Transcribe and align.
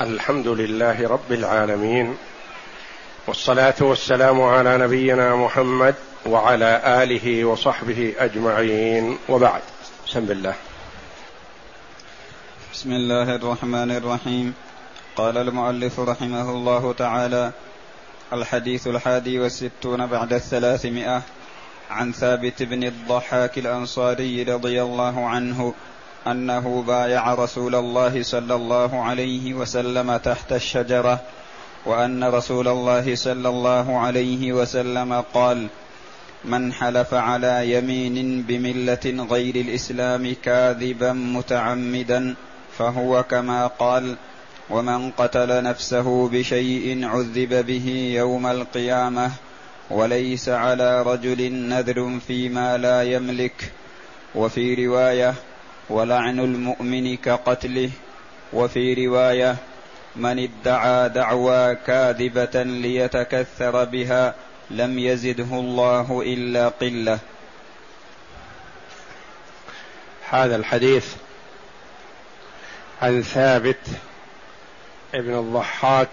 الحمد 0.00 0.48
لله 0.48 1.08
رب 1.08 1.32
العالمين 1.32 2.16
والصلاة 3.26 3.74
والسلام 3.80 4.42
على 4.42 4.78
نبينا 4.78 5.36
محمد 5.36 5.94
وعلى 6.26 6.82
آله 7.02 7.44
وصحبه 7.44 8.14
أجمعين 8.18 9.18
وبعد. 9.28 9.62
بسم 10.06 10.18
الله. 10.18 10.54
بسم 12.72 12.92
الله 12.92 13.34
الرحمن 13.34 13.90
الرحيم. 13.90 14.54
قال 15.16 15.38
المؤلف 15.38 16.00
رحمه 16.00 16.50
الله 16.50 16.92
تعالى 16.92 17.52
الحديث 18.32 18.86
الحادي 18.86 19.38
والستون 19.38 20.06
بعد 20.06 20.32
الثلاثمائة 20.32 21.22
عن 21.90 22.12
ثابت 22.12 22.62
بن 22.62 22.84
الضحاك 22.84 23.58
الأنصاري 23.58 24.42
رضي 24.42 24.82
الله 24.82 25.26
عنه 25.26 25.74
أنه 26.26 26.84
بايع 26.86 27.34
رسول 27.34 27.74
الله 27.74 28.22
صلى 28.22 28.54
الله 28.54 29.02
عليه 29.02 29.54
وسلم 29.54 30.16
تحت 30.16 30.52
الشجرة 30.52 31.20
وأن 31.86 32.24
رسول 32.24 32.68
الله 32.68 33.14
صلى 33.14 33.48
الله 33.48 33.98
عليه 33.98 34.52
وسلم 34.52 35.24
قال 35.34 35.66
من 36.44 36.72
حلف 36.72 37.14
على 37.14 37.72
يمين 37.72 38.42
بملة 38.42 39.26
غير 39.30 39.56
الإسلام 39.56 40.34
كاذبا 40.42 41.12
متعمدا 41.12 42.34
فهو 42.78 43.22
كما 43.22 43.66
قال 43.66 44.16
ومن 44.70 45.10
قتل 45.10 45.62
نفسه 45.62 46.28
بشيء 46.28 47.04
عذب 47.04 47.66
به 47.66 48.12
يوم 48.16 48.46
القيامة 48.46 49.30
وليس 49.90 50.48
على 50.48 51.02
رجل 51.02 51.52
نذر 51.52 52.18
فيما 52.26 52.76
لا 52.76 53.02
يملك 53.02 53.72
وفي 54.34 54.86
رواية 54.86 55.34
ولعن 55.88 56.40
المؤمن 56.40 57.16
كقتله. 57.16 57.90
وفي 58.52 59.06
رواية 59.06 59.56
من 60.16 60.38
ادعى 60.38 61.08
دعوى 61.08 61.74
كاذبة 61.74 62.62
ليتكثر 62.62 63.84
بها 63.84 64.34
لم 64.70 64.98
يزده 64.98 65.44
الله 65.52 66.22
إلا 66.26 66.68
قلة. 66.68 67.18
هذا 70.30 70.56
الحديث 70.56 71.14
عن 73.02 73.22
ثابت 73.22 73.86
ابن 75.14 75.38
الضحاك 75.38 76.08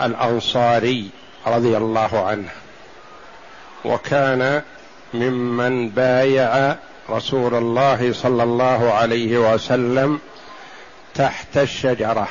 الأنصاري 0.00 1.10
رضي 1.46 1.76
الله 1.76 2.26
عنه. 2.26 2.50
وكان 3.84 4.62
ممن 5.14 5.88
بايع 5.88 6.76
رسول 7.10 7.54
الله 7.54 8.12
صلى 8.12 8.42
الله 8.42 8.92
عليه 8.92 9.54
وسلم 9.54 10.20
تحت 11.14 11.56
الشجرة 11.56 12.28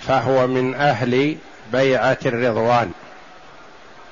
فهو 0.00 0.46
من 0.46 0.74
أهل 0.74 1.36
بيعة 1.72 2.18
الرضوان 2.26 2.90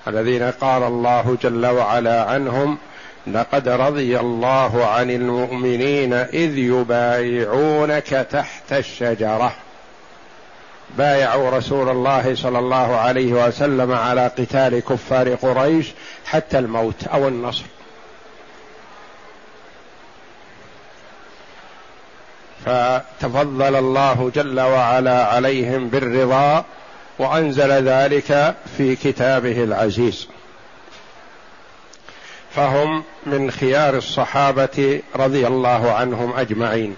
الذين 0.09 0.43
قال 0.43 0.83
الله 0.83 1.37
جل 1.43 1.67
وعلا 1.67 2.25
عنهم 2.25 2.79
لقد 3.27 3.69
رضي 3.69 4.21
الله 4.21 4.87
عن 4.87 5.11
المؤمنين 5.11 6.13
إذ 6.13 6.59
يبايعونك 6.59 8.27
تحت 8.31 8.73
الشجرة 8.73 9.53
بايعوا 10.98 11.51
رسول 11.51 11.89
الله 11.89 12.35
صلى 12.35 12.59
الله 12.59 12.97
عليه 12.97 13.47
وسلم 13.47 13.93
على 13.93 14.27
قتال 14.27 14.81
كفار 14.81 15.35
قريش 15.35 15.87
حتى 16.25 16.59
الموت 16.59 17.07
أو 17.07 17.29
النصر. 17.29 17.65
فتفضل 22.66 23.77
الله 23.77 24.30
جل 24.34 24.61
وعلا 24.61 25.25
عليهم 25.25 25.89
بالرضا 25.89 26.64
وأنزل 27.19 27.70
ذلك 27.70 28.55
في 28.77 28.97
كتابه 28.97 29.64
العزيز. 29.64 30.28
فهم 32.55 33.05
من 33.27 33.51
خيار 33.51 33.96
الصحابة 33.96 35.02
رضي 35.17 35.46
الله 35.46 35.92
عنهم 35.92 36.33
أجمعين. 36.33 36.96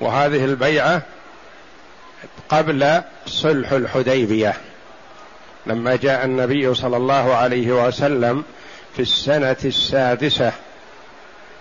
وهذه 0.00 0.44
البيعة 0.44 1.02
قبل 2.48 3.02
صلح 3.26 3.72
الحديبية 3.72 4.54
لما 5.66 5.96
جاء 5.96 6.24
النبي 6.24 6.74
صلى 6.74 6.96
الله 6.96 7.34
عليه 7.34 7.86
وسلم 7.86 8.44
في 8.96 9.02
السنة 9.02 9.56
السادسة 9.64 10.52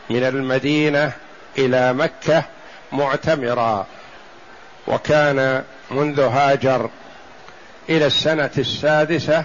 من 0.09 0.23
المدينة 0.23 1.11
إلى 1.57 1.93
مكة 1.93 2.43
معتمرا 2.91 3.85
وكان 4.87 5.63
منذ 5.91 6.19
هاجر 6.19 6.89
إلى 7.89 8.05
السنة 8.05 8.51
السادسة 8.57 9.43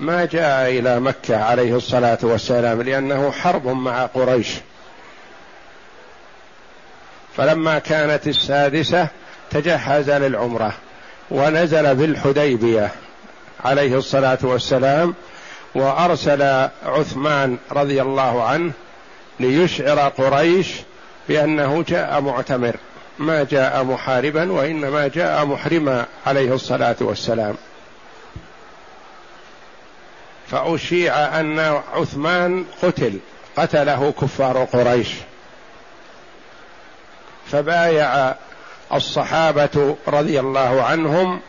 ما 0.00 0.24
جاء 0.24 0.70
إلى 0.70 1.00
مكة 1.00 1.44
عليه 1.44 1.76
الصلاة 1.76 2.18
والسلام 2.22 2.82
لأنه 2.82 3.30
حرب 3.30 3.66
مع 3.66 4.06
قريش. 4.06 4.48
فلما 7.36 7.78
كانت 7.78 8.26
السادسة 8.26 9.08
تجهز 9.50 10.10
للعمرة 10.10 10.72
ونزل 11.30 11.94
بالحديبية 11.94 12.90
عليه 13.64 13.98
الصلاة 13.98 14.38
والسلام 14.42 15.14
وأرسل 15.74 16.68
عثمان 16.86 17.58
رضي 17.72 18.02
الله 18.02 18.44
عنه 18.44 18.72
ليشعر 19.40 19.98
قريش 20.08 20.68
بأنه 21.28 21.84
جاء 21.88 22.20
معتمر 22.20 22.76
ما 23.18 23.44
جاء 23.44 23.84
محاربا 23.84 24.52
وإنما 24.52 25.08
جاء 25.08 25.44
محرما 25.44 26.06
عليه 26.26 26.54
الصلاة 26.54 26.96
والسلام. 27.00 27.54
فأشيع 30.50 31.40
أن 31.40 31.58
عثمان 31.94 32.64
قتل 32.82 33.18
قتله 33.56 34.14
كفار 34.20 34.64
قريش. 34.64 35.08
فبايع 37.50 38.34
الصحابة 38.92 39.96
رضي 40.08 40.40
الله 40.40 40.82
عنهم 40.82 41.40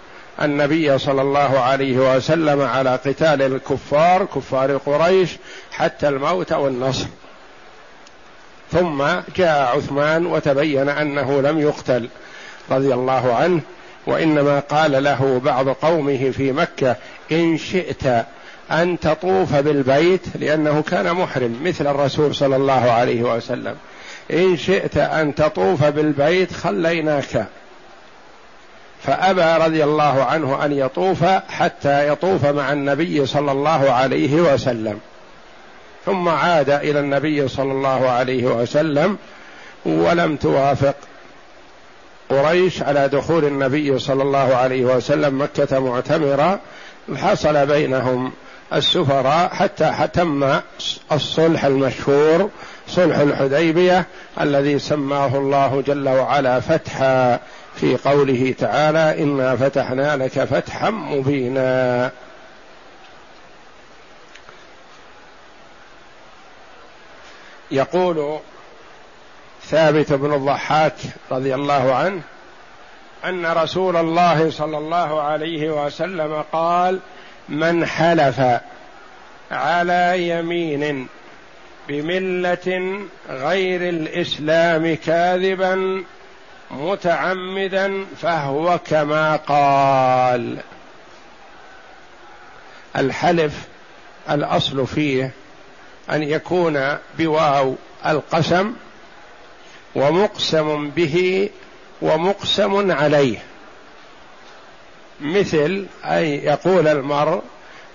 النبي 0.42 0.98
صلى 0.98 1.22
الله 1.22 1.60
عليه 1.60 2.16
وسلم 2.16 2.62
على 2.62 2.90
قتال 2.90 3.42
الكفار 3.42 4.26
كفار 4.26 4.78
قريش 4.78 5.30
حتى 5.72 6.08
الموت 6.10 6.52
والنصر. 6.52 7.08
ثم 8.72 9.03
جاء 9.35 9.78
عثمان 9.78 10.25
وتبين 10.25 10.90
أنه 10.90 11.41
لم 11.41 11.59
يقتل 11.59 12.09
رضي 12.72 12.94
الله 12.94 13.34
عنه 13.35 13.62
وإنما 14.07 14.59
قال 14.59 15.03
له 15.03 15.41
بعض 15.46 15.69
قومه 15.69 16.31
في 16.31 16.52
مكة 16.52 16.96
إن 17.31 17.57
شئت 17.57 18.25
أن 18.72 19.00
تطوف 19.00 19.56
بالبيت 19.56 20.22
لأنه 20.35 20.81
كان 20.81 21.13
محرم 21.13 21.59
مثل 21.63 21.88
الرسول 21.88 22.35
صلى 22.35 22.56
الله 22.56 22.91
عليه 22.91 23.35
وسلم. 23.35 23.75
إن 24.34 24.57
شئت 24.57 24.97
أن 24.97 25.36
تطوف 25.36 25.84
بالبيت 25.84 26.53
خليناك. 26.53 27.47
فأبى 29.03 29.66
رضي 29.66 29.84
الله 29.84 30.24
عنه 30.24 30.66
أن 30.66 30.72
يطوف 30.72 31.24
حتى 31.50 32.07
يطوف 32.07 32.46
مع 32.46 32.74
النبي 32.74 33.25
صلى 33.25 33.51
الله 33.51 33.91
عليه 33.91 34.41
وسلم. 34.41 35.00
ثم 36.06 36.30
عاد 36.30 36.70
إلى 36.70 37.00
النبي 37.00 37.48
صلى 37.48 37.72
الله 37.72 38.10
عليه 38.10 38.46
وسلم 38.46 39.18
ولم 39.86 40.36
توافق. 40.36 40.96
قريش 42.30 42.84
على 42.84 43.08
دخول 43.08 43.46
النبي 43.46 44.00
صلى 44.00 44.24
الله 44.24 44.56
عليه 44.56 44.86
وسلم 44.86 45.42
مكة 45.42 45.80
معتمرا 45.80 46.60
حصل 47.16 47.66
بينهم 47.66 48.32
السفراء 48.74 49.50
حتى 49.50 50.08
تم 50.14 50.60
الصلح 51.12 51.66
المشهور 51.66 52.50
صلح 52.88 53.18
الحديبية 53.18 54.06
الذي 54.42 54.80
سماه 54.80 55.38
الله 55.38 55.84
جل 55.88 56.10
وعلا 56.10 56.60
فتحا 56.60 57.40
في 57.76 57.98
قوله 58.06 58.56
تعالى 58.60 59.24
إنا 59.24 59.56
فتحنا 59.56 60.16
لك 60.16 60.44
فتحا 60.44 60.90
مبينا 60.90 62.12
يقول 67.71 68.39
ثابت 69.63 70.13
بن 70.13 70.33
الضحاك 70.33 70.95
رضي 71.31 71.56
الله 71.56 71.95
عنه 71.95 72.21
أن 73.25 73.45
رسول 73.45 73.95
الله 73.95 74.50
صلى 74.50 74.77
الله 74.77 75.21
عليه 75.21 75.86
وسلم 75.86 76.44
قال 76.51 77.00
من 77.50 77.86
حلف 77.86 78.42
على 79.51 80.30
يمين 80.30 81.07
بملة 81.88 83.00
غير 83.30 83.89
الإسلام 83.89 84.95
كاذبا 84.95 86.04
متعمدا 86.72 88.06
فهو 88.22 88.80
كما 88.86 89.36
قال. 89.36 90.57
الحلف 92.95 93.54
الأصل 94.30 94.88
فيه 94.88 95.31
أن 96.12 96.24
يكون 96.24 96.98
بواو 97.18 97.76
القسم 98.06 98.74
ومقسم 99.96 100.90
به 100.90 101.50
ومقسم 102.02 102.92
عليه. 102.92 103.38
مثل 105.22 105.86
أن 106.06 106.24
يقول 106.24 106.88
المرء 106.88 107.42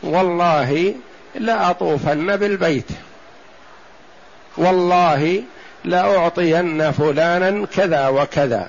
والله 0.03 0.95
لأطوفن 1.35 2.37
بالبيت. 2.37 2.89
والله 4.57 5.43
لأعطين 5.85 6.93
فلانا 6.93 7.67
كذا 7.67 8.09
وكذا. 8.09 8.69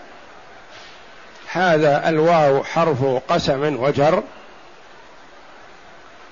هذا 1.51 2.09
الواو 2.09 2.63
حرف 2.63 3.05
قسم 3.27 3.83
وجر. 3.83 4.23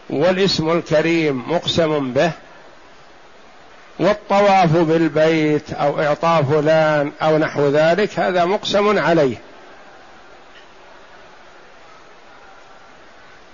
والاسم 0.10 0.72
الكريم 0.72 1.52
مقسم 1.52 2.14
به. 2.14 2.32
والطواف 4.00 4.78
بالبيت 4.78 5.74
أو 5.74 6.02
اعطاء 6.02 6.44
فلان 6.44 7.12
أو 7.22 7.38
نحو 7.38 7.70
ذلك 7.70 8.20
هذا 8.20 8.46
مقسم 8.46 9.00
عليه. 9.00 9.36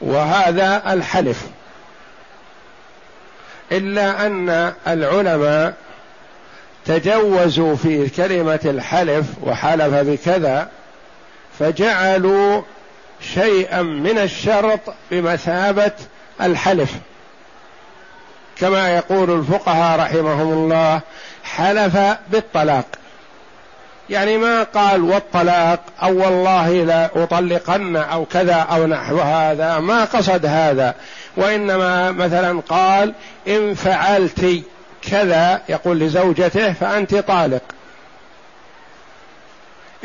وهذا 0.01 0.93
الحلف. 0.93 1.47
إلا 3.71 4.25
أن 4.25 4.73
العلماء 4.87 5.73
تجوزوا 6.85 7.75
في 7.75 8.09
كلمة 8.09 8.59
الحلف 8.65 9.25
وحلف 9.43 9.93
بكذا 9.93 10.69
فجعلوا 11.59 12.61
شيئا 13.21 13.81
من 13.81 14.17
الشرط 14.17 14.79
بمثابة 15.11 15.91
الحلف. 16.41 16.93
كما 18.61 18.95
يقول 18.95 19.39
الفقهاء 19.39 19.99
رحمهم 19.99 20.53
الله 20.53 21.01
حلف 21.43 21.97
بالطلاق. 22.31 22.85
يعني 24.09 24.37
ما 24.37 24.63
قال 24.63 25.03
والطلاق 25.03 25.79
أو 26.03 26.23
والله 26.23 26.69
لا 26.69 27.09
أطلقن 27.23 27.95
أو 27.95 28.25
كذا 28.25 28.53
أو 28.53 28.87
نحو 28.87 29.19
هذا 29.19 29.79
ما 29.79 30.05
قصد 30.05 30.45
هذا. 30.45 30.95
وإنما 31.37 32.11
مثلا 32.11 32.61
قال 32.69 33.13
إن 33.47 33.73
فعلت 33.73 34.63
كذا 35.01 35.61
يقول 35.69 35.99
لزوجته 35.99 36.73
فأنت 36.73 37.15
طالق. 37.15 37.61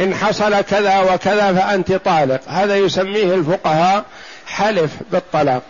إن 0.01 0.15
حصل 0.15 0.61
كذا 0.61 1.01
وكذا 1.01 1.53
فأنت 1.55 1.93
طالق. 1.93 2.41
هذا 2.49 2.77
يسميه 2.77 3.35
الفقهاء 3.35 4.05
حلف 4.47 4.91
بالطلاق. 5.11 5.62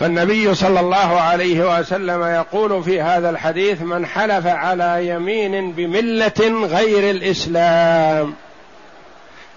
فالنبي 0.00 0.54
صلى 0.54 0.80
الله 0.80 1.20
عليه 1.20 1.78
وسلم 1.78 2.22
يقول 2.22 2.84
في 2.84 3.00
هذا 3.02 3.30
الحديث 3.30 3.82
من 3.82 4.06
حلف 4.06 4.46
على 4.46 5.08
يمين 5.08 5.72
بملة 5.72 6.66
غير 6.66 7.10
الإسلام 7.10 8.34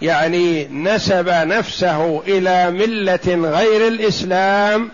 يعني 0.02 0.68
نسب 0.68 1.30
نفسه 1.30 2.22
إلى 2.28 2.72
ملة 2.72 3.50
غير 3.50 3.88
الإسلام 3.88 4.92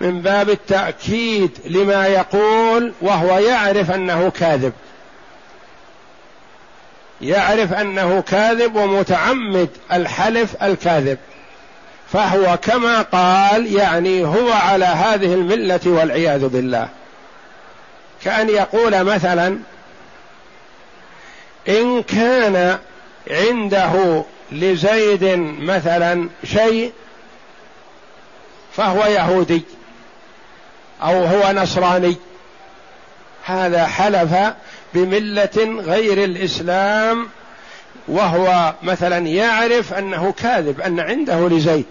من 0.00 0.22
باب 0.22 0.50
التأكيد 0.50 1.50
لما 1.66 2.06
يقول 2.06 2.92
وهو 3.00 3.38
يعرف 3.38 3.90
أنه 3.90 4.30
كاذب. 4.30 4.72
يعرف 7.20 7.72
أنه 7.72 8.20
كاذب 8.20 8.76
ومتعمد 8.76 9.68
الحلف 9.92 10.62
الكاذب. 10.62 11.18
فهو 12.12 12.58
كما 12.62 13.02
قال 13.02 13.72
يعني 13.72 14.24
هو 14.24 14.52
على 14.52 14.84
هذه 14.84 15.34
الملة 15.34 15.80
والعياذ 15.86 16.48
بالله. 16.48 16.88
كأن 18.24 18.48
يقول 18.48 19.04
مثلا 19.04 19.58
إن 21.68 22.02
كان 22.02 22.78
عنده 23.30 24.24
لزيد 24.52 25.24
مثلا 25.60 26.28
شيء 26.44 26.92
فهو 28.76 29.04
يهودي 29.06 29.62
أو 31.02 31.24
هو 31.24 31.52
نصراني. 31.52 32.16
هذا 33.44 33.86
حلف 33.86 34.34
بملة 34.94 35.82
غير 35.86 36.24
الإسلام 36.24 37.28
وهو 38.08 38.74
مثلا 38.82 39.18
يعرف 39.18 39.94
أنه 39.94 40.34
كاذب 40.42 40.80
أن 40.80 41.00
عنده 41.00 41.48
لزيد. 41.48 41.86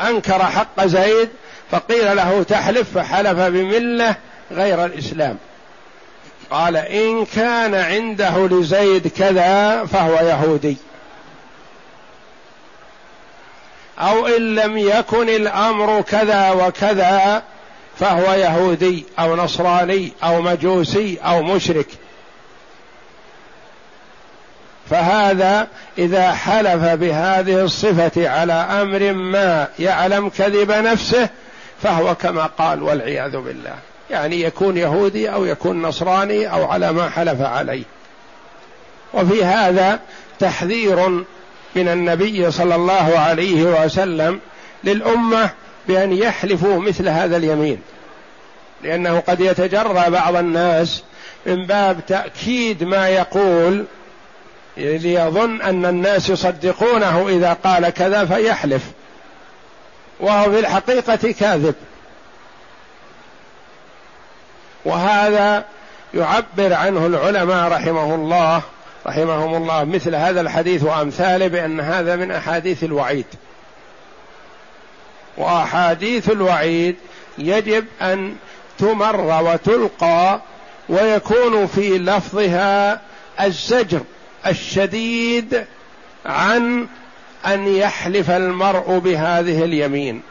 أنكر 0.00 0.42
حق 0.42 0.86
زيد 0.86 1.28
فقيل 1.70 2.16
له 2.16 2.42
تحلف 2.42 2.98
فحلف 2.98 3.38
بملة 3.38 4.14
غير 4.50 4.84
الإسلام. 4.84 5.38
قال 6.50 6.76
إن 6.76 7.24
كان 7.24 7.74
عنده 7.74 8.48
لزيد 8.48 9.08
كذا 9.08 9.84
فهو 9.84 10.14
يهودي. 10.14 10.76
أو 13.98 14.26
إن 14.26 14.54
لم 14.54 14.78
يكن 14.78 15.28
الأمر 15.28 16.00
كذا 16.00 16.50
وكذا 16.50 17.42
فهو 17.98 18.32
يهودي 18.32 19.04
أو 19.18 19.36
نصراني 19.36 20.12
أو 20.24 20.42
مجوسي 20.42 21.18
أو 21.24 21.42
مشرك. 21.42 21.86
فهذا 24.92 25.66
إذا 25.98 26.32
حلف 26.32 26.84
بهذه 26.84 27.64
الصفة 27.64 28.28
على 28.28 28.52
أمر 28.52 29.12
ما 29.12 29.68
يعلم 29.78 30.28
كذب 30.28 30.70
نفسه 30.70 31.28
فهو 31.82 32.14
كما 32.14 32.46
قال 32.46 32.82
والعياذ 32.82 33.36
بالله. 33.36 33.74
يعني 34.10 34.42
يكون 34.42 34.76
يهودي 34.76 35.32
أو 35.32 35.44
يكون 35.44 35.82
نصراني 35.82 36.52
أو 36.52 36.64
على 36.64 36.92
ما 36.92 37.10
حلف 37.10 37.40
عليه. 37.40 37.82
وفي 39.14 39.44
هذا 39.44 40.00
تحذير 40.38 41.08
من 41.76 41.88
النبي 41.88 42.50
صلى 42.50 42.74
الله 42.74 43.18
عليه 43.18 43.84
وسلم 43.84 44.40
للأمة 44.84 45.50
بأن 45.88 46.12
يحلفوا 46.12 46.80
مثل 46.80 47.08
هذا 47.08 47.36
اليمين. 47.36 47.80
لأنه 48.82 49.20
قد 49.20 49.40
يتجرى 49.40 50.10
بعض 50.10 50.36
الناس 50.36 51.02
من 51.46 51.66
باب 51.66 52.06
تأكيد 52.06 52.84
ما 52.84 53.08
يقول 53.08 53.84
ليظن 54.76 55.62
أن 55.62 55.86
الناس 55.86 56.28
يصدقونه 56.30 57.28
إذا 57.28 57.52
قال 57.52 57.90
كذا 57.90 58.24
فيحلف. 58.24 58.82
وهو 60.20 60.50
في 60.50 60.58
الحقيقة 60.58 61.32
كاذب. 61.32 61.74
وهذا 64.84 65.64
يعبر 66.14 66.74
عنه 66.74 67.06
العلماء 67.06 67.72
رحمه 67.72 68.14
الله 68.14 68.62
رحمهم 69.06 69.54
الله 69.54 69.84
مثل 69.84 70.14
هذا 70.14 70.40
الحديث 70.40 70.82
وأمثاله 70.82 71.46
بأن 71.46 71.80
هذا 71.80 72.16
من 72.16 72.30
أحاديث 72.30 72.84
الوعيد. 72.84 73.26
وأحاديث 75.36 76.30
الوعيد 76.30 76.96
يجب 77.38 77.84
أن 78.02 78.36
تمر 78.78 79.42
وتلقى 79.44 80.40
ويكون 80.88 81.66
في 81.66 81.98
لفظها 81.98 83.00
الزجر. 83.40 84.00
الشديد 84.46 85.64
عن 86.26 86.86
أن 87.46 87.68
يحلف 87.68 88.30
المرء 88.30 88.98
بهذه 88.98 89.64
اليمين. 89.64 90.22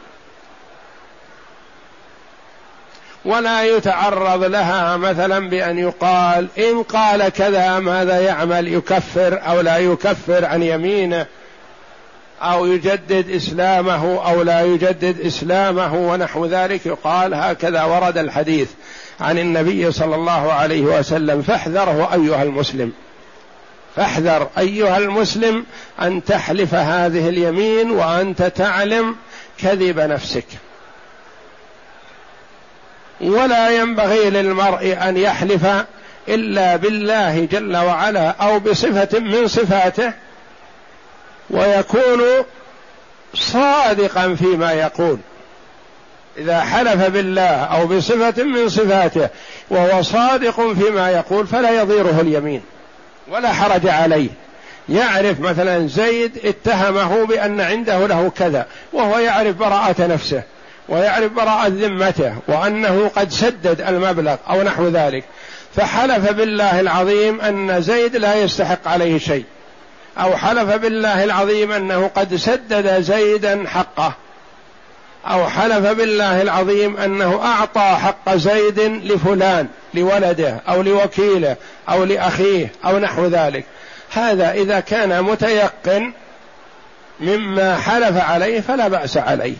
ولا 3.24 3.64
يتعرض 3.64 4.44
لها 4.44 4.96
مثلا 4.96 5.48
بأن 5.48 5.78
يقال 5.78 6.48
إن 6.58 6.82
قال 6.82 7.28
كذا 7.28 7.78
ماذا 7.78 8.20
يعمل 8.20 8.68
يكفر 8.68 9.40
أو 9.46 9.60
لا 9.60 9.78
يكفر 9.78 10.44
عن 10.44 10.62
يمينه 10.62 11.26
أو 12.42 12.66
يجدد 12.66 13.30
إسلامه 13.30 14.30
أو 14.30 14.42
لا 14.42 14.62
يجدد 14.62 15.20
إسلامه 15.20 15.94
ونحو 15.94 16.46
ذلك. 16.46 16.86
يقال 16.86 17.34
هكذا 17.34 17.84
ورد 17.84 18.18
الحديث 18.18 18.68
عن 19.20 19.38
النبي 19.38 19.92
صلى 19.92 20.14
الله 20.14 20.52
عليه 20.52 20.82
وسلم 20.82 21.42
فاحذره 21.42 22.14
أيها 22.14 22.42
المسلم. 22.42 22.92
فاحذر 23.96 24.48
أيها 24.58 24.98
المسلم 24.98 25.64
أن 26.02 26.24
تحلف 26.24 26.74
هذه 26.74 27.28
اليمين 27.28 27.90
وأنت 27.90 28.42
تعلم 28.42 29.16
كذب 29.58 30.00
نفسك. 30.00 30.44
ولا 33.20 33.70
ينبغي 33.70 34.30
للمرء 34.30 34.98
أن 35.02 35.16
يحلف 35.16 35.66
إلا 36.28 36.76
بالله 36.76 37.44
جل 37.44 37.76
وعلا 37.76 38.28
أو 38.28 38.58
بصفة 38.58 39.18
من 39.18 39.48
صفاته 39.48 40.12
ويكون 41.50 42.22
صادقا 43.34 44.34
فيما 44.34 44.72
يقول. 44.72 45.18
إذا 46.38 46.60
حلف 46.60 47.06
بالله 47.06 47.64
أو 47.64 47.86
بصفة 47.86 48.42
من 48.42 48.68
صفاته 48.68 49.28
وهو 49.70 50.02
صادق 50.02 50.72
فيما 50.72 51.10
يقول 51.10 51.46
فلا 51.46 51.80
يضيره 51.82 52.20
اليمين. 52.20 52.62
ولا 53.28 53.52
حرج 53.52 53.88
عليه. 53.88 54.28
يعرف 54.88 55.40
مثلا 55.40 55.86
زيد 55.86 56.38
اتهمه 56.44 57.26
بأن 57.26 57.60
عنده 57.60 58.06
له 58.06 58.32
كذا 58.38 58.66
وهو 58.92 59.18
يعرف 59.18 59.56
براءة 59.56 60.06
نفسه 60.06 60.42
ويعرف 60.88 61.32
براءة 61.32 61.68
ذمته 61.68 62.34
وأنه 62.48 63.10
قد 63.16 63.30
سدد 63.30 63.80
المبلغ 63.80 64.36
أو 64.50 64.62
نحو 64.62 64.88
ذلك. 64.88 65.24
فحلف 65.76 66.32
بالله 66.32 66.80
العظيم 66.80 67.40
أن 67.40 67.82
زيد 67.82 68.16
لا 68.16 68.34
يستحق 68.34 68.88
عليه 68.88 69.18
شيء. 69.18 69.44
أو 70.18 70.36
حلف 70.36 70.74
بالله 70.74 71.24
العظيم 71.24 71.72
أنه 71.72 72.10
قد 72.14 72.36
سدد 72.36 73.00
زيدا 73.00 73.64
حقه. 73.68 74.14
أو 75.26 75.48
حلف 75.48 75.86
بالله 75.86 76.42
العظيم 76.42 76.96
أنه 76.96 77.44
أعطى 77.44 77.96
حق 78.02 78.34
زيد 78.34 78.80
لفلان 78.80 79.68
لولده 79.94 80.60
أو 80.68 80.82
لوكيله 80.82 81.56
أو 81.88 82.04
لأخيه 82.04 82.72
أو 82.84 82.98
نحو 82.98 83.26
ذلك. 83.26 83.64
هذا 84.12 84.52
إذا 84.52 84.80
كان 84.80 85.22
متيقن 85.22 86.12
مما 87.20 87.76
حلف 87.76 88.16
عليه 88.16 88.60
فلا 88.60 88.88
بأس 88.88 89.16
عليه. 89.16 89.56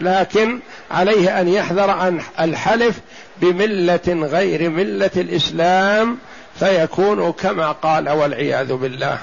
لكن 0.00 0.60
عليه 0.90 1.40
أن 1.40 1.48
يحذر 1.48 1.90
عن 1.90 2.20
الحلف 2.40 3.00
بملة 3.36 4.26
غير 4.30 4.70
ملة 4.70 5.10
الإسلام 5.16 6.18
فيكون 6.58 7.32
كما 7.32 7.72
قال 7.72 8.08
والعياذ 8.08 8.72
بالله. 8.72 9.18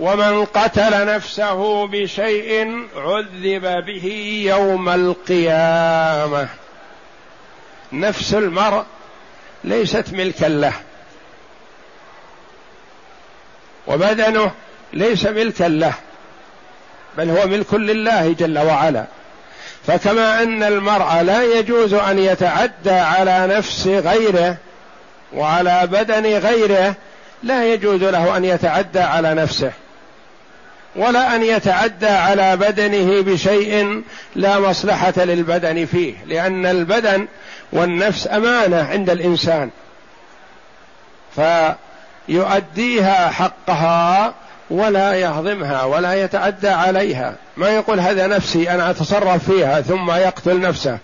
ومن 0.00 0.44
قتل 0.44 1.06
نفسه 1.06 1.86
بشيء 1.86 2.86
عذب 2.96 3.84
به 3.86 4.06
يوم 4.46 4.88
القيامة. 4.88 6.48
نفس 7.92 8.34
المرء 8.34 8.82
ليست 9.64 10.04
ملكا 10.12 10.46
له. 10.46 10.72
وبدنه 13.86 14.50
ليس 14.92 15.26
ملكا 15.26 15.64
له 15.64 15.94
بل 17.16 17.30
هو 17.30 17.46
ملك 17.46 17.74
لله 17.74 18.32
جل 18.32 18.58
وعلا. 18.58 19.04
فكما 19.86 20.42
أن 20.42 20.62
المرء 20.62 21.22
لا 21.22 21.42
يجوز 21.58 21.94
أن 21.94 22.18
يتعدى 22.18 22.90
على 22.90 23.46
نفس 23.46 23.86
غيره 23.86 24.56
وعلى 25.32 25.86
بدن 25.86 26.38
غيره 26.38 26.94
لا 27.42 27.72
يجوز 27.72 28.02
له 28.02 28.36
أن 28.36 28.44
يتعدى 28.44 29.00
على 29.00 29.34
نفسه. 29.34 29.72
ولا 30.96 31.36
أن 31.36 31.42
يتعدى 31.42 32.06
على 32.06 32.56
بدنه 32.56 33.22
بشيء 33.22 34.02
لا 34.36 34.58
مصلحة 34.58 35.14
للبدن 35.16 35.84
فيه 35.86 36.14
لأن 36.26 36.66
البدن 36.66 37.26
والنفس 37.72 38.28
أمانة 38.30 38.82
عند 38.82 39.10
الإنسان. 39.10 39.70
فيؤديها 42.28 43.30
حقها 43.30 44.34
ولا 44.70 45.14
يهضمها 45.14 45.84
ولا 45.84 46.24
يتعدى 46.24 46.68
عليها. 46.68 47.34
ما 47.56 47.68
يقول 47.68 48.00
هذا 48.00 48.26
نفسي 48.26 48.70
أنا 48.70 48.90
أتصرف 48.90 49.50
فيها 49.50 49.80
ثم 49.80 50.10
يقتل 50.10 50.60
نفسه. 50.60 50.98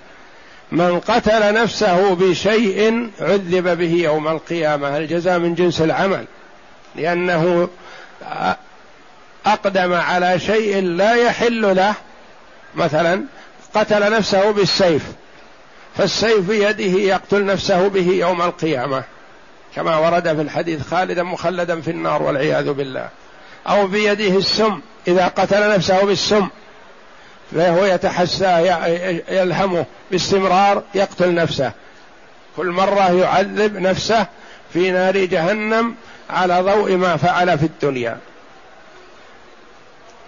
من 0.73 1.01
قتل 1.01 1.55
نفسه 1.55 2.15
بشيء 2.15 3.11
عذب 3.21 3.79
به 3.79 3.93
يوم 3.93 4.29
القيامة. 4.29 4.97
الجزاء 4.97 5.39
من 5.39 5.55
جنس 5.55 5.81
العمل 5.81 6.25
لأنه 6.97 7.69
أقدم 9.47 9.93
على 9.93 10.39
شيء 10.39 10.83
لا 10.83 11.15
يحل 11.15 11.77
له. 11.77 11.95
مثلا 12.75 13.25
قتل 13.75 14.13
نفسه 14.13 14.51
بالسيف 14.51 15.03
فالسيف 15.97 16.39
بيده 16.39 17.01
يقتل 17.01 17.45
نفسه 17.45 17.89
به 17.89 18.11
يوم 18.11 18.43
القيامة 18.43 19.05
كما 19.77 19.97
ورد 19.97 20.35
في 20.35 20.41
الحديث 20.43 20.83
خالدا 20.89 21.23
مخلدا 21.23 21.81
في 21.81 21.91
النار 21.91 22.23
والعياذ 22.23 22.73
بالله. 22.73 23.09
أو 23.69 23.87
بيده 23.87 24.39
السم 24.39 24.81
إذا 25.09 25.27
قتل 25.27 25.75
نفسه 25.75 26.05
بالسم 26.05 26.49
فهو 27.55 27.85
يتحسى 27.85 28.79
يلهمه 29.29 29.85
باستمرار 30.11 30.83
يقتل 30.95 31.35
نفسه. 31.35 31.73
كل 32.57 32.67
مرة 32.67 33.13
يعذب 33.13 33.77
نفسه 33.77 34.27
في 34.73 34.91
نار 34.91 35.19
جهنم 35.19 35.95
على 36.31 36.61
ضوء 36.61 36.97
ما 36.97 37.17
فعل 37.17 37.59
في 37.59 37.65
الدنيا. 37.65 38.19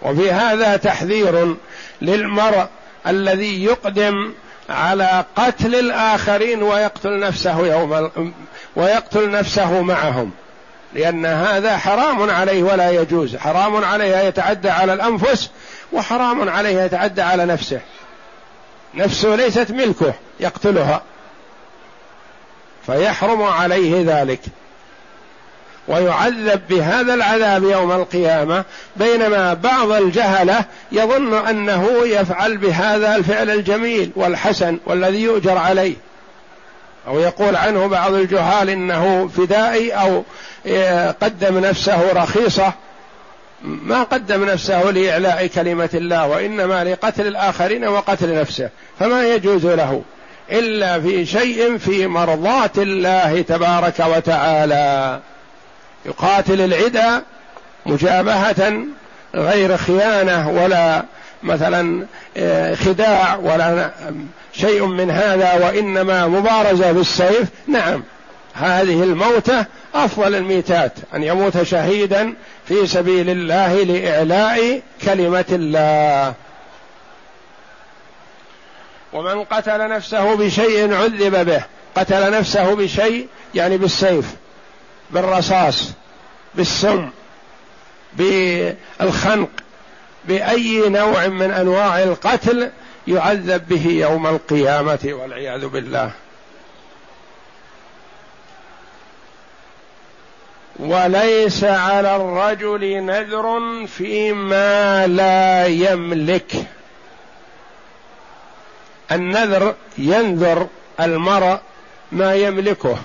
وفي 0.01 0.31
هذا 0.31 0.77
تحذير 0.77 1.55
للمرء 2.01 2.65
الذي 3.07 3.63
يقدم 3.63 4.33
على 4.69 5.25
قتل 5.35 5.75
الآخرين 5.75 6.63
ويقتل 6.63 7.19
نفسه 7.19 7.67
يوم 7.67 8.11
ويقتل 8.75 9.31
نفسه 9.31 9.81
معهم. 9.81 10.31
لأن 10.93 11.25
هذا 11.25 11.77
حرام 11.77 12.29
عليه 12.29 12.63
ولا 12.63 12.91
يجوز. 12.91 13.35
حرام 13.35 13.85
عليه 13.85 14.17
يتعدى 14.17 14.69
على 14.69 14.93
الأنفس 14.93 15.49
وحرام 15.93 16.49
عليه 16.49 16.81
يتعدى 16.81 17.21
على 17.21 17.45
نفسه. 17.45 17.79
نفسه 18.95 19.35
ليست 19.35 19.71
ملكه 19.71 20.13
يقتلها. 20.39 21.01
فيحرم 22.85 23.41
عليه 23.41 24.21
ذلك. 24.21 24.41
ويعذب 25.87 26.61
بهذا 26.69 27.13
العذاب 27.13 27.63
يوم 27.63 27.91
القيامة 27.91 28.63
بينما 28.95 29.53
بعض 29.53 29.91
الجهلة 29.91 30.65
يظن 30.91 31.33
أنه 31.33 31.89
يفعل 32.05 32.57
بهذا 32.57 33.15
الفعل 33.15 33.49
الجميل 33.49 34.11
والحسن 34.15 34.77
والذي 34.85 35.21
يؤجر 35.21 35.57
عليه. 35.57 35.95
أو 37.07 37.19
يقول 37.19 37.55
عنه 37.55 37.87
بعض 37.87 38.13
الجهال 38.13 38.69
إنه 38.69 39.29
فدائي 39.37 39.91
أو 39.91 40.23
قدم 41.21 41.57
نفسه 41.59 42.11
رخيصة. 42.13 42.73
ما 43.61 44.03
قدم 44.03 44.43
نفسه 44.43 44.83
لإعلاء 44.83 45.47
كلمة 45.47 45.89
الله 45.93 46.27
وإنما 46.27 46.83
لقتل 46.83 47.27
الآخرين 47.27 47.87
وقتل 47.87 48.39
نفسه. 48.39 48.69
فما 48.99 49.27
يجوز 49.27 49.65
له 49.65 50.01
إلا 50.51 51.01
في 51.01 51.25
شيء 51.25 51.77
في 51.77 52.07
مرضاة 52.07 52.71
الله 52.77 53.41
تبارك 53.41 53.99
وتعالى. 53.99 55.19
يقاتل 56.07 56.61
العدا 56.61 57.23
مجابهة 57.85 58.83
غير 59.35 59.77
خيانة 59.77 60.49
ولا 60.49 61.03
مثلا 61.43 62.05
آه، 62.37 62.75
خداع 62.75 63.35
ولا 63.35 63.91
شيء 64.53 64.85
من 64.85 65.11
هذا 65.11 65.53
وإنما 65.53 66.27
مبارزة 66.27 66.91
بالسيف 66.91 67.47
نعم 67.67 68.03
هذه 68.53 69.03
الموتة 69.03 69.65
أفضل 69.95 70.35
الميتات 70.35 70.93
أن 71.15 71.23
يموت 71.23 71.63
شهيدا 71.63 72.33
في 72.67 72.87
سبيل 72.87 73.29
الله 73.29 73.83
لإعلاء 73.83 74.81
كلمة 75.05 75.45
الله. 75.51 76.33
ومن 79.13 79.43
قتل 79.43 79.89
نفسه 79.89 80.35
بشيء 80.35 80.93
عذب 80.93 81.45
به 81.45 81.63
قتل 81.95 82.31
نفسه 82.31 82.75
بشيء 82.75 83.27
يعني 83.55 83.77
بالسيف. 83.77 84.25
بالرصاص 85.09 85.91
بالسم 86.55 87.09
بالخنق 88.13 89.49
بأي 90.25 90.89
نوع 90.89 91.27
من 91.27 91.51
أنواع 91.51 92.03
القتل 92.03 92.71
يعذب 93.07 93.67
به 93.67 93.87
يوم 93.87 94.27
القيامة 94.27 94.99
والعياذ 95.05 95.67
بالله. 95.67 96.11
وليس 100.79 101.63
على 101.63 102.15
الرجل 102.15 103.05
نذر 103.05 103.59
فيما 103.87 105.07
لا 105.07 105.65
يملك. 105.65 106.51
النذر 109.11 109.75
ينذر 109.97 110.67
المرء 110.99 111.57
ما 112.11 112.35
يملكه. 112.35 112.97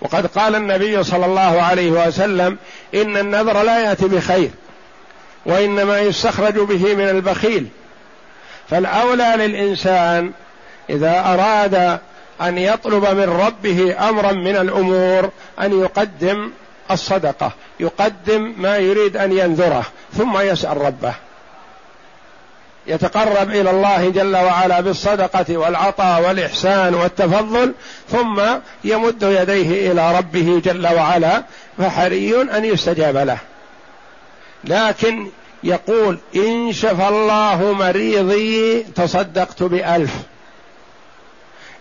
وقد 0.00 0.26
قال 0.26 0.54
النبي 0.54 1.04
صلى 1.04 1.26
الله 1.26 1.62
عليه 1.62 1.90
وسلم 1.90 2.58
إن 2.94 3.16
النذر 3.16 3.62
لا 3.62 3.78
يأتي 3.78 4.08
بخير 4.08 4.50
وإنما 5.46 6.00
يستخرج 6.00 6.54
به 6.54 6.94
من 6.94 7.08
البخيل. 7.08 7.66
فالأولى 8.70 9.34
للإنسان 9.36 10.32
إذا 10.90 11.20
أراد 11.20 11.98
أن 12.42 12.58
يطلب 12.58 13.06
من 13.06 13.28
ربه 13.46 14.08
أمرا 14.08 14.32
من 14.32 14.56
الأمور 14.56 15.30
أن 15.60 15.80
يقدم 15.80 16.50
الصدقة 16.90 17.52
يقدم 17.80 18.54
ما 18.58 18.76
يريد 18.76 19.16
أن 19.16 19.38
ينذره 19.38 19.84
ثم 20.16 20.38
يسأل 20.38 20.76
ربه. 20.76 21.14
يتقرب 22.88 23.50
إلى 23.50 23.70
الله 23.70 24.08
جل 24.08 24.36
وعلا 24.36 24.80
بالصدقة 24.80 25.56
والعطاء 25.56 26.22
والإحسان 26.22 26.94
والتفضل 26.94 27.74
ثم 28.08 28.42
يمد 28.84 29.22
يديه 29.22 29.92
إلى 29.92 30.18
ربه 30.18 30.62
جل 30.64 30.86
وعلا 30.86 31.42
فحري 31.78 32.42
أن 32.42 32.64
يستجاب 32.64 33.16
له. 33.16 33.38
لكن 34.64 35.28
يقول 35.64 36.18
إن 36.36 36.72
شفى 36.72 37.08
الله 37.08 37.72
مريضي 37.72 38.82
تصدقت 38.82 39.62
بألف. 39.62 40.14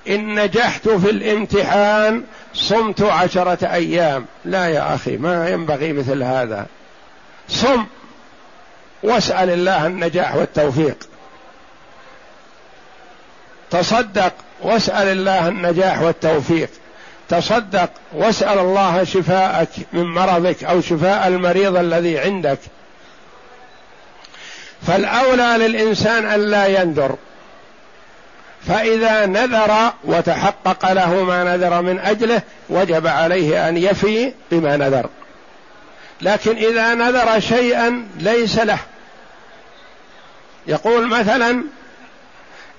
إن 0.07 0.43
نجحت 0.43 0.89
في 0.89 1.09
الامتحان 1.09 2.23
صمت 2.53 3.01
عشرة 3.01 3.73
أيام. 3.73 4.25
لا 4.45 4.67
يا 4.67 4.95
أخي 4.95 5.17
ما 5.17 5.49
ينبغي 5.49 5.93
مثل 5.93 6.23
هذا. 6.23 6.65
صم. 7.49 7.85
واسأل 9.03 9.49
الله 9.49 9.85
النجاح 9.85 10.35
والتوفيق. 10.35 10.97
تصدق 13.71 14.33
واسأل 14.61 15.07
الله 15.07 15.47
النجاح 15.47 16.01
والتوفيق. 16.01 16.69
تصدق 17.29 17.89
واسأل 18.13 18.59
الله 18.59 19.03
شفاءك 19.03 19.69
من 19.93 20.03
مرضك 20.03 20.63
أو 20.63 20.81
شفاء 20.81 21.27
المريض 21.27 21.75
الذي 21.75 22.19
عندك. 22.19 22.59
فالأولى 24.87 25.67
للإنسان 25.67 26.33
ألا 26.33 26.81
ينذر 26.81 27.15
فإذا 28.67 29.25
نذر 29.25 29.93
وتحقق 30.03 30.91
له 30.91 31.23
ما 31.23 31.43
نذر 31.43 31.81
من 31.81 31.99
أجله 31.99 32.41
وجب 32.69 33.07
عليه 33.07 33.69
أن 33.69 33.77
يفي 33.77 34.33
بما 34.51 34.77
نذر. 34.77 35.09
لكن 36.21 36.57
إذا 36.57 36.93
نذر 36.93 37.39
شيئا 37.39 38.07
ليس 38.19 38.59
له. 38.59 38.79
يقول 40.67 41.07
مثلا 41.07 41.63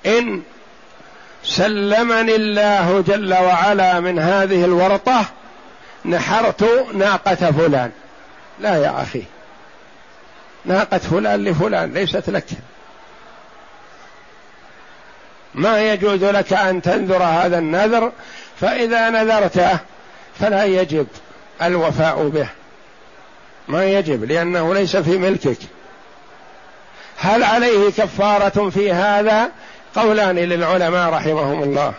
إن 0.06 0.42
سلمني 1.44 2.36
الله 2.36 3.04
جل 3.06 3.34
وعلا 3.34 4.00
من 4.00 4.18
هذه 4.18 4.64
الورطة 4.64 5.24
نحرت 6.04 6.62
ناقة 6.94 7.34
فلان. 7.34 7.90
لا 8.60 8.76
يا 8.76 9.02
أخي 9.02 9.22
ناقة 10.64 10.98
فلان 10.98 11.44
لفلان 11.44 11.92
ليست 11.92 12.30
لك. 12.30 12.46
ما 15.54 15.92
يجوز 15.92 16.24
لك 16.24 16.52
أن 16.52 16.82
تنذر 16.82 17.22
هذا 17.22 17.58
النذر 17.58 18.12
فإذا 18.60 19.10
نذرته 19.10 19.78
فلا 20.40 20.64
يجب 20.64 21.06
الوفاء 21.62 22.28
به. 22.28 22.48
ما 23.68 23.84
يجب 23.84 24.24
لأنه 24.24 24.74
ليس 24.74 24.96
في 24.96 25.18
ملكك. 25.18 25.58
هل 27.18 27.42
عليه 27.42 27.90
كفارة 27.90 28.70
في 28.70 28.92
هذا؟ 28.92 29.50
قولان 29.94 30.36
للعلماء 30.36 31.10
رحمهم 31.10 31.62
الله. 31.62 31.92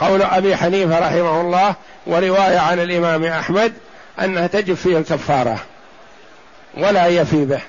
قول 0.00 0.22
أبي 0.22 0.56
حنيفة 0.56 0.98
رحمه 0.98 1.40
الله 1.40 1.74
ورواية 2.06 2.58
عن 2.58 2.80
الإمام 2.80 3.24
أحمد 3.24 3.72
أنها 4.20 4.46
تجب 4.46 4.74
فيه 4.74 4.98
الكفارة 4.98 5.58
ولا 6.78 7.06
يفي 7.06 7.44
به. 7.44 7.60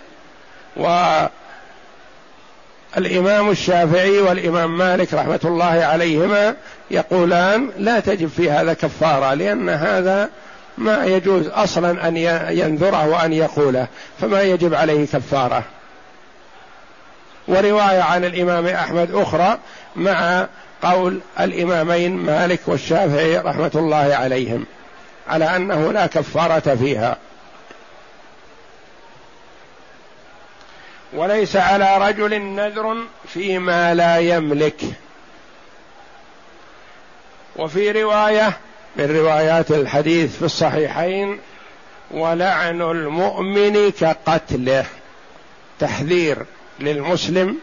والإمام 2.96 3.50
الشافعي 3.50 4.20
والإمام 4.20 4.78
مالك 4.78 5.14
رحمة 5.14 5.40
الله 5.46 5.66
عليهما 5.66 6.56
يقولان 6.92 7.70
لا 7.78 8.00
تجب 8.00 8.28
في 8.28 8.52
هذا 8.52 8.74
كفارة 8.74 9.34
لأن 9.34 9.70
هذا 9.70 10.30
ما 10.78 11.06
يجوز 11.06 11.48
أصلا 11.48 12.08
أن 12.08 12.18
ينذره 12.58 13.08
وأن 13.08 13.34
يقوله 13.34 13.88
فما 14.22 14.42
يجب 14.42 14.74
عليه 14.74 15.06
كفارة. 15.06 15.64
ورواية 17.48 18.02
عن 18.02 18.26
الإمام 18.26 18.68
أحمد 18.68 19.12
أخرى 19.14 19.58
مع 19.96 20.48
قول 20.84 21.20
الإمامين 21.40 22.16
مالك 22.16 22.60
والشافعي 22.68 23.38
رحمة 23.38 23.72
الله 23.76 24.16
عليهم 24.16 24.66
على 25.28 25.56
أنه 25.56 25.92
لا 25.92 26.08
كفارة 26.08 26.76
فيها. 26.76 27.18
وليس 31.16 31.56
على 31.56 31.98
رجل 31.98 32.42
نذر 32.42 32.98
فيما 33.28 33.94
لا 33.94 34.18
يملك. 34.18 34.82
وفي 37.56 37.92
رواية 37.92 38.58
من 38.96 39.18
روايات 39.18 39.72
الحديث 39.72 40.38
في 40.38 40.46
الصحيحين 40.46 41.40
ولعن 42.12 42.82
المؤمن 42.82 43.92
كقتله. 43.92 44.86
تحذير 45.80 46.46
للمسلم 46.80 47.58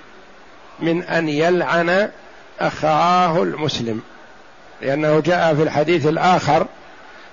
من 0.81 1.03
أن 1.03 1.29
يلعن 1.29 2.11
أخاه 2.61 3.43
المسلم. 3.43 4.03
لأنه 4.83 5.21
جاء 5.21 5.55
في 5.55 5.63
الحديث 5.63 6.07
الآخر 6.07 6.67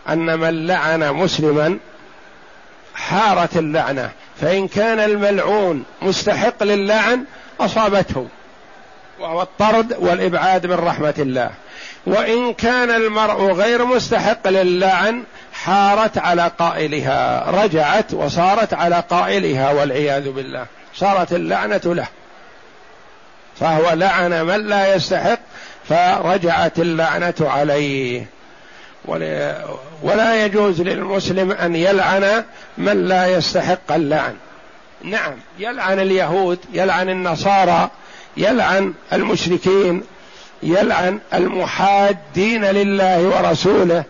أن 0.10 0.40
من 0.40 0.68
لعن 0.68 1.14
مسلما 1.14 1.78
حارت 2.96 3.58
اللعنة. 3.58 4.12
فإن 4.42 4.68
كان 4.68 5.00
الملعون 5.00 5.84
مستحق 6.02 6.64
للعن 6.64 7.24
أصابته. 7.60 8.28
وهو 9.20 9.42
الطرد 9.42 9.96
والإبعاد 10.00 10.66
من 10.66 10.74
رحمة 10.74 11.14
الله. 11.20 11.52
وإن 12.06 12.54
كان 12.54 12.90
المرء 12.90 13.52
غير 13.52 13.86
مستحق 13.86 14.48
للعن 14.48 15.24
حارت 15.54 16.18
على 16.18 16.52
قائلها 16.60 17.52
رجعت 17.64 18.14
وصارت 18.14 18.74
على 18.74 19.04
قائلها 19.10 19.72
والعياذ 19.72 20.32
بالله. 20.32 20.66
صارت 20.96 21.34
اللعنة 21.34 21.82
له. 21.86 22.08
فهو 23.60 23.94
لعن 23.94 24.46
من 24.46 24.68
لا 24.68 24.96
يستحق 24.96 25.40
فرجعت 25.90 26.80
اللعنة 26.80 27.36
عليه. 27.42 28.37
ولا 30.04 30.46
يجوز 30.46 30.82
للمسلم 30.82 31.52
أن 31.52 31.76
يلعن 31.76 32.44
من 32.78 33.06
لا 33.08 33.28
يستحق 33.28 33.92
اللعن. 33.92 34.36
نعم 35.04 35.34
يلعن 35.60 36.00
اليهود 36.00 36.60
يلعن 36.74 37.10
النصارى 37.10 37.90
يلعن 38.38 38.94
المشركين 39.14 40.04
يلعن 40.64 41.20
المحادين 41.34 42.66
لله 42.66 43.22
ورسوله 43.24 44.04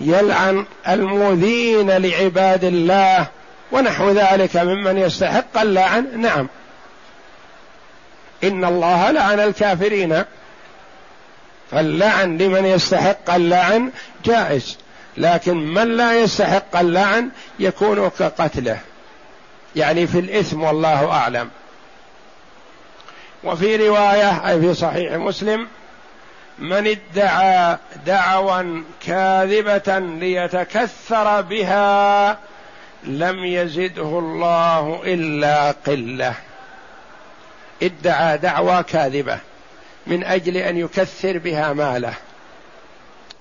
يلعن 0.00 0.64
المؤذين 0.88 1.90
لعباد 1.90 2.64
الله 2.64 3.26
ونحو 3.72 4.10
ذلك 4.10 4.56
ممن 4.56 4.98
يستحق 4.98 5.60
اللعن. 5.60 6.20
نعم. 6.20 6.48
إن 8.44 8.64
الله 8.64 9.10
لعن 9.10 9.40
الكافرين. 9.40 10.24
فاللعن 11.70 12.38
لمن 12.38 12.66
يستحق 12.66 13.34
اللعن 13.34 13.90
جائز 14.24 14.78
لكن 15.16 15.56
من 15.56 15.96
لا 15.96 16.20
يستحق 16.20 16.76
اللعن 16.76 17.30
يكون 17.58 18.10
كقتله. 18.18 18.78
يعني 19.76 20.06
في 20.06 20.18
الإثم 20.18 20.62
والله 20.62 21.10
أعلم. 21.10 21.50
وفي 23.44 23.88
رواية 23.88 24.48
أي 24.48 24.60
في 24.60 24.74
صحيح 24.74 25.12
مسلم 25.12 25.68
من 26.58 26.86
ادعى 26.86 27.76
دعوى 28.06 28.82
كاذبة 29.06 29.98
ليتكثر 29.98 31.40
بها 31.40 32.38
لم 33.04 33.44
يزده 33.44 34.18
الله 34.18 35.02
إلا 35.04 35.70
قلة. 35.70 36.34
ادعى 37.82 38.38
دعوى 38.38 38.82
كاذبة. 38.82 39.38
من 40.06 40.24
أجل 40.24 40.56
أن 40.56 40.76
يكثر 40.76 41.38
بها 41.38 41.72
ماله. 41.72 42.14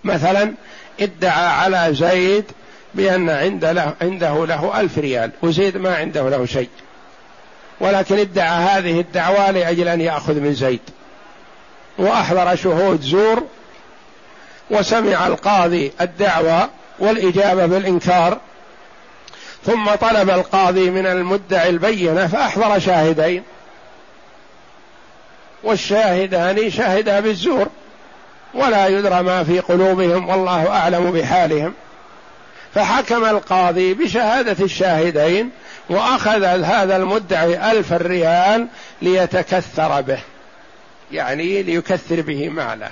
مثلا 0.03 0.53
ادعى 0.99 1.47
على 1.47 1.93
زيد 1.93 2.45
بأن 2.93 3.29
عند 3.29 3.65
له 3.65 3.93
عنده 4.01 4.45
له 4.45 4.79
ألف 4.79 4.97
ريال 4.97 5.31
وزيد 5.41 5.77
ما 5.77 5.95
عنده 5.95 6.29
له 6.29 6.45
شيء. 6.45 6.69
ولكن 7.79 8.19
ادعى 8.19 8.63
هذه 8.63 8.99
الدعوة 8.99 9.51
لأجل 9.51 9.87
أن 9.87 10.01
يأخذ 10.01 10.33
من 10.33 10.53
زيد. 10.53 10.79
وأحضر 11.97 12.55
شهود 12.55 13.01
زور 13.01 13.43
وسمع 14.69 15.27
القاضي 15.27 15.91
الدعوة 16.01 16.69
والإجابة 16.99 17.65
بالإنكار 17.65 18.37
ثم 19.65 19.95
طلب 20.01 20.29
القاضي 20.29 20.89
من 20.89 21.05
المدعي 21.05 21.69
البينة 21.69 22.27
فأحضر 22.27 22.79
شاهدين. 22.79 23.43
والشاهدان 25.63 26.71
شاهدا 26.71 27.19
بالزور 27.19 27.67
ولا 28.53 28.87
يدرى 28.87 29.23
ما 29.23 29.43
في 29.43 29.59
قلوبهم 29.59 30.29
والله 30.29 30.69
أعلم 30.69 31.11
بحالهم. 31.11 31.73
فحكم 32.75 33.25
القاضي 33.25 33.93
بشهادة 33.93 34.65
الشاهدين 34.65 35.49
وأخذ 35.89 36.43
هذا 36.43 36.95
المدعي 36.95 37.71
ألف 37.71 37.93
ريال 37.93 38.67
ليتكثر 39.01 40.01
به 40.01 40.19
يعني 41.11 41.63
ليكثر 41.63 42.21
به 42.21 42.49
ماله. 42.49 42.89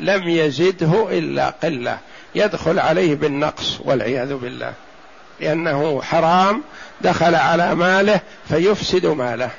لم 0.00 0.28
يزده 0.28 1.08
إلا 1.10 1.50
قلة 1.62 1.98
يدخل 2.34 2.78
عليه 2.78 3.14
بالنقص 3.14 3.80
والعياذ 3.84 4.34
بالله 4.34 4.72
لأنه 5.40 6.02
حرام 6.02 6.62
دخل 7.00 7.34
على 7.34 7.74
ماله 7.74 8.20
فيفسد 8.48 9.06
ماله. 9.06 9.50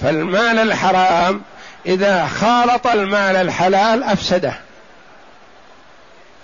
فالمال 0.00 0.58
الحرام 0.58 1.42
إذا 1.86 2.26
خالط 2.26 2.86
المال 2.86 3.36
الحلال 3.36 4.02
أفسده. 4.02 4.54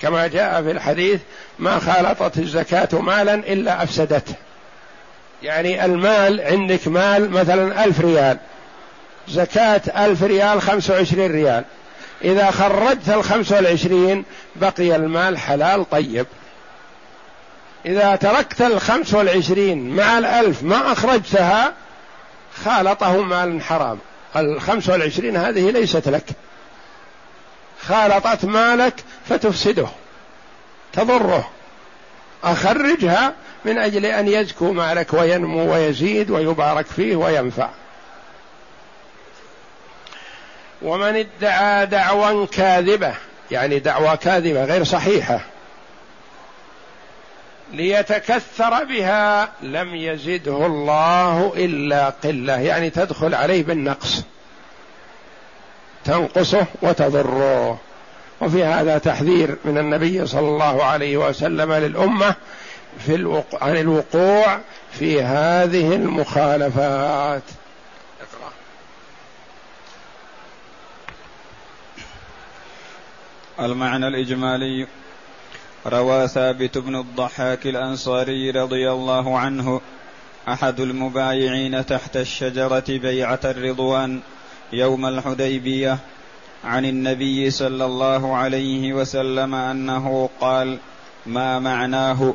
كما 0.03 0.27
جاء 0.27 0.63
في 0.63 0.71
الحديث 0.71 1.21
ما 1.59 1.79
خالطت 1.79 2.39
الزكاة 2.39 2.89
مالا 2.93 3.35
إلا 3.35 3.83
أفسدته. 3.83 4.35
يعني 5.43 5.85
المال 5.85 6.41
عندك 6.41 6.89
مال 6.89 7.31
مثلا 7.31 7.85
ألف 7.85 8.01
ريال 8.01 8.39
زكاة 9.29 9.83
ألف 10.07 10.23
ريال 10.23 10.63
خمسة 10.63 10.95
وعشرين 10.95 11.33
ريال. 11.33 11.65
إذا 12.25 12.51
خرجت 12.51 13.09
الخمس 13.09 13.53
والعشرين 13.53 14.25
بقي 14.57 14.97
المال 14.97 15.39
حلال 15.39 15.91
طيب. 15.91 16.27
إذا 17.87 18.17
تركت 18.17 18.63
الخمس 18.63 19.15
والعشرين 19.15 19.97
مع 19.97 20.19
الألف 20.19 20.63
ما 20.63 20.93
أخرجتها 20.93 21.73
خالطه 22.65 23.23
مال 23.23 23.63
حرام. 23.63 23.99
الخمس 24.37 24.89
والعشرين 24.89 25.37
هذه 25.37 25.71
ليست 25.71 26.09
لك. 26.09 26.25
خالطت 27.87 28.45
مالك 28.45 28.95
فتفسده. 29.29 29.89
تضره. 30.93 31.51
أخرجها 32.45 33.33
من 33.65 33.79
أجل 33.79 34.07
أن 34.07 34.29
يزكو 34.29 34.73
مالك 34.73 35.15
وينمو 35.15 35.73
ويزيد 35.73 36.31
ويبارك 36.31 36.87
فيه 36.87 37.17
وينفع. 37.17 37.71
ومن 40.83 41.17
ادعى 41.17 41.87
دعوى 41.87 42.47
كاذبة 42.47 43.15
يعني 43.51 43.79
دعوى 43.79 44.17
كاذبة 44.17 44.65
غير 44.65 44.85
صحيحة. 44.85 45.41
ليتكثر 47.73 48.85
بها 48.85 49.53
لم 49.63 49.95
يزده 49.95 50.67
الله 50.67 51.53
إلا 51.57 52.09
قلة 52.09 52.61
يعني 52.61 52.91
تدخل 52.91 53.35
عليه 53.35 53.63
بالنقص 53.63 54.23
تنقصه 56.05 56.67
وتضره 56.83 57.81
وفي 58.41 58.65
هذا 58.65 58.99
تحذير 58.99 59.57
من 59.65 59.79
النبي 59.79 60.27
صلى 60.27 60.49
الله 60.49 60.85
عليه 60.85 61.17
وسلم 61.17 61.73
للأمة 61.73 62.35
في 62.99 63.15
الوقوع 63.15 63.63
عن 63.63 63.77
الوقوع 63.77 64.61
في 64.93 65.23
هذه 65.23 65.95
المخالفات 65.95 67.43
اقرأ. 68.21 68.53
المعنى 73.61 74.09
الإجمالي 74.09 74.87
روى 75.87 76.29
ثابت 76.29 76.79
بن 76.79 76.97
الضحاك 76.97 77.67
الأنصاري 77.67 78.51
رضي 78.51 78.91
الله 78.91 79.39
عنه 79.39 79.81
أحد 80.49 80.81
المبايعين 80.81 81.87
تحت 81.87 82.17
الشجرة 82.17 82.85
بيعة 82.89 83.41
الرضوان 83.45 84.21
يوم 84.73 85.07
الحديبية 85.07 85.99
عن 86.65 86.85
النبي 86.85 87.51
صلى 87.51 87.85
الله 87.85 88.37
عليه 88.37 88.93
وسلم 88.93 89.55
أنه 89.55 90.31
قال 90.41 90.79
ما 91.27 91.59
معناه 91.59 92.35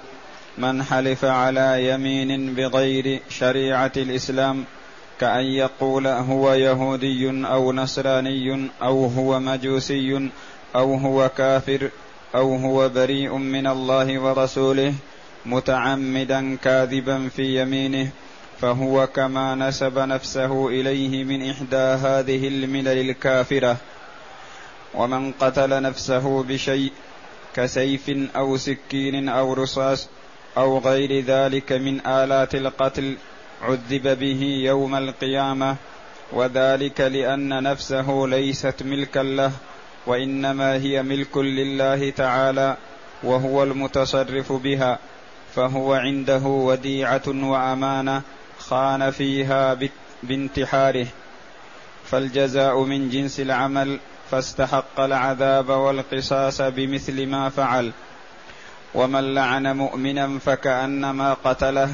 من 0.57 0.83
حلف 0.83 1.25
على 1.25 1.89
يمين 1.89 2.53
بغير 2.55 3.19
شريعة 3.29 3.91
الإسلام 3.97 4.65
كأن 5.19 5.45
يقول 5.45 6.07
هو 6.07 6.53
يهودي 6.53 7.29
أو 7.29 7.73
نصراني 7.73 8.69
أو 8.81 9.05
هو 9.05 9.39
مجوسي 9.39 10.29
أو 10.75 10.95
هو 10.95 11.29
كافر 11.29 11.89
أو 12.35 12.55
هو 12.55 12.89
بريء 12.89 13.37
من 13.37 13.67
الله 13.67 14.19
ورسوله 14.19 14.93
متعمدا 15.45 16.55
كاذبا 16.55 17.29
في 17.29 17.61
يمينه 17.61 18.09
فهو 18.61 19.07
كما 19.07 19.55
نسب 19.55 19.99
نفسه 19.99 20.67
إليه 20.67 21.23
من 21.23 21.49
إحدى 21.49 21.75
هذه 21.75 22.47
الملل 22.47 23.09
الكافرة. 23.09 23.77
ومن 24.93 25.31
قتل 25.31 25.81
نفسه 25.81 26.43
بشيء 26.43 26.91
كسيف 27.55 28.09
أو 28.35 28.57
سكين 28.57 29.29
أو 29.29 29.53
رصاص 29.53 30.07
أو 30.57 30.77
غير 30.77 31.25
ذلك 31.25 31.71
من 31.71 32.07
آلات 32.07 32.55
القتل 32.55 33.17
عذب 33.61 34.19
به 34.19 34.41
يوم 34.63 34.95
القيامة 34.95 35.75
وذلك 36.33 37.01
لأن 37.01 37.63
نفسه 37.63 38.25
ليست 38.27 38.83
ملكا 38.83 39.19
له. 39.19 39.51
وإنما 40.05 40.73
هي 40.73 41.03
ملك 41.03 41.37
لله 41.37 42.09
تعالى 42.09 42.77
وهو 43.23 43.63
المتصرف 43.63 44.51
بها 44.51 44.99
فهو 45.55 45.93
عنده 45.93 46.43
وديعة 46.43 47.21
وأمانة 47.27 48.21
خان 48.59 49.11
فيها 49.11 49.77
بانتحاره. 50.23 51.07
فالجزاء 52.05 52.83
من 52.83 53.09
جنس 53.09 53.39
العمل 53.39 53.99
فاستحق 54.31 54.99
العذاب 54.99 55.69
والقصاص 55.69 56.61
بمثل 56.61 57.27
ما 57.27 57.49
فعل. 57.49 57.91
ومن 58.95 59.33
لعن 59.33 59.77
مؤمنا 59.77 60.39
فكأنما 60.39 61.33
قتله 61.33 61.89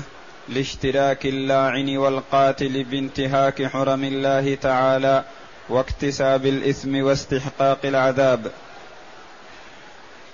لاشتراك 0.50 1.26
اللاعن 1.26 1.98
والقاتل 1.98 2.84
بانتهاك 2.84 3.64
حرم 3.64 4.04
الله 4.04 4.56
تعالى 4.56 5.24
واكتساب 5.70 6.46
الإثم 6.46 7.04
واستحقاق 7.04 7.80
العذاب. 7.86 8.52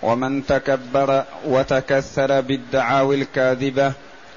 ومن 0.02 0.46
تكبر 0.46 1.24
وتكثر 1.46 2.42
بالدعاوي 2.42 3.16
الكاذبة 3.16 3.94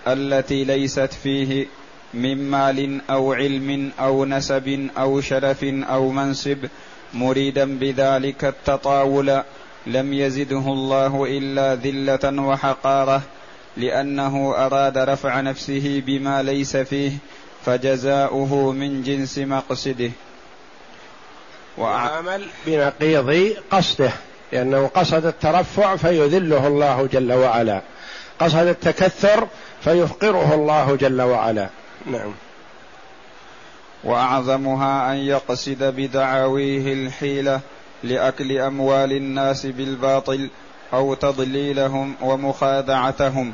التي 0.06 0.64
ليست 0.64 1.12
فيه 1.22 1.66
من 2.14 2.50
مال 2.50 3.00
أو 3.10 3.32
علم 3.32 3.92
أو 4.00 4.24
نسب 4.24 4.88
أو 4.98 5.20
شرف 5.20 5.64
أو 5.64 6.10
منصب 6.10 6.58
مريدا 7.14 7.78
بذلك 7.78 8.44
التطاول 8.44 9.42
لم 9.86 10.12
يزده 10.12 10.58
الله 10.58 11.24
إلا 11.24 11.74
ذلة 11.74 12.42
وحقارة 12.42 13.22
لأنه 13.76 14.54
أراد 14.56 14.98
رفع 14.98 15.40
نفسه 15.40 16.02
بما 16.06 16.42
ليس 16.42 16.76
فيه 16.76 17.12
فجزاؤه 17.66 18.72
من 18.72 19.02
جنس 19.02 19.38
مقصده. 19.38 20.10
وعمل 21.78 22.46
بنقيض 22.66 23.56
قصده 23.70 24.12
لأنه 24.52 24.86
قصد 24.86 25.26
الترفع 25.26 25.96
فيذله 25.96 26.66
الله 26.66 27.08
جل 27.12 27.32
وعلا. 27.32 27.80
قصد 28.38 28.66
التكثر 28.66 29.48
فيفقره 29.80 30.54
الله 30.54 30.96
جل 30.96 31.22
وعلا. 31.22 31.68
نعم. 32.06 32.32
وأعظمها 34.04 35.12
أن 35.12 35.16
يقصد 35.16 35.82
بدعاويه 35.82 36.92
الحيلة 36.92 37.60
لأكل 38.02 38.58
أموال 38.58 39.12
الناس 39.12 39.66
بالباطل 39.66 40.50
أو 40.92 41.14
تضليلهم 41.14 42.14
ومخادعتهم. 42.20 43.52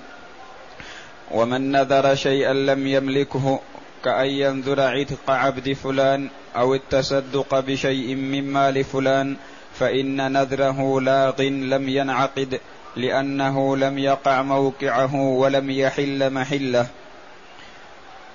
ومن 1.31 1.73
نذر 1.73 2.15
شيئا 2.15 2.53
لم 2.53 2.87
يملكه 2.87 3.61
كأن 4.05 4.27
ينذر 4.27 4.81
عتق 4.81 5.31
عبد 5.31 5.73
فلان 5.73 6.31
أو 6.57 6.75
التصدق 6.75 7.61
بشيء 7.61 8.15
من 8.15 8.53
مال 8.53 8.85
فلان 8.85 9.37
فإن 9.79 10.33
نذره 10.33 11.01
لاغ 11.01 11.43
لم 11.43 11.89
ينعقد 11.89 12.61
لأنه 12.97 13.77
لم 13.77 13.99
يقع 13.99 14.43
موقعه 14.43 15.15
ولم 15.15 15.71
يحل 15.71 16.31
محله. 16.33 16.87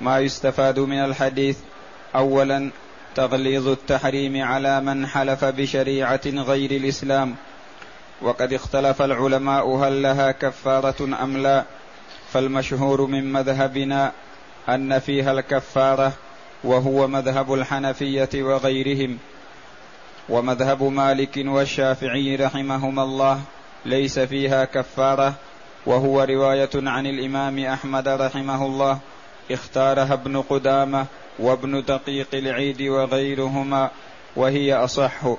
ما 0.01 0.19
يستفاد 0.19 0.79
من 0.79 1.05
الحديث 1.05 1.57
أولا 2.15 2.69
تغليظ 3.15 3.67
التحريم 3.67 4.43
على 4.43 4.81
من 4.81 5.07
حلف 5.07 5.45
بشريعة 5.45 6.21
غير 6.25 6.71
الإسلام. 6.71 7.35
وقد 8.21 8.53
اختلف 8.53 9.01
العلماء 9.01 9.67
هل 9.67 10.03
لها 10.03 10.31
كفارة 10.31 11.23
أم 11.23 11.37
لا. 11.37 11.63
فالمشهور 12.33 13.05
من 13.05 13.33
مذهبنا 13.33 14.11
أن 14.69 14.99
فيها 14.99 15.31
الكفارة 15.31 16.13
وهو 16.63 17.07
مذهب 17.07 17.53
الحنفية 17.53 18.29
وغيرهم. 18.33 19.17
ومذهب 20.29 20.83
مالك 20.83 21.41
والشافعي 21.45 22.35
رحمهما 22.35 23.03
الله 23.03 23.41
ليس 23.85 24.19
فيها 24.19 24.65
كفارة 24.65 25.33
وهو 25.85 26.23
رواية 26.23 26.69
عن 26.75 27.07
الإمام 27.07 27.59
أحمد 27.59 28.07
رحمه 28.07 28.65
الله 28.65 28.99
اختارها 29.51 30.13
ابن 30.13 30.41
قدامة 30.41 31.05
وابن 31.39 31.83
دقيق 31.87 32.27
العيد 32.33 32.81
وغيرهما 32.81 33.91
وهي 34.35 34.73
أصح. 34.73 35.35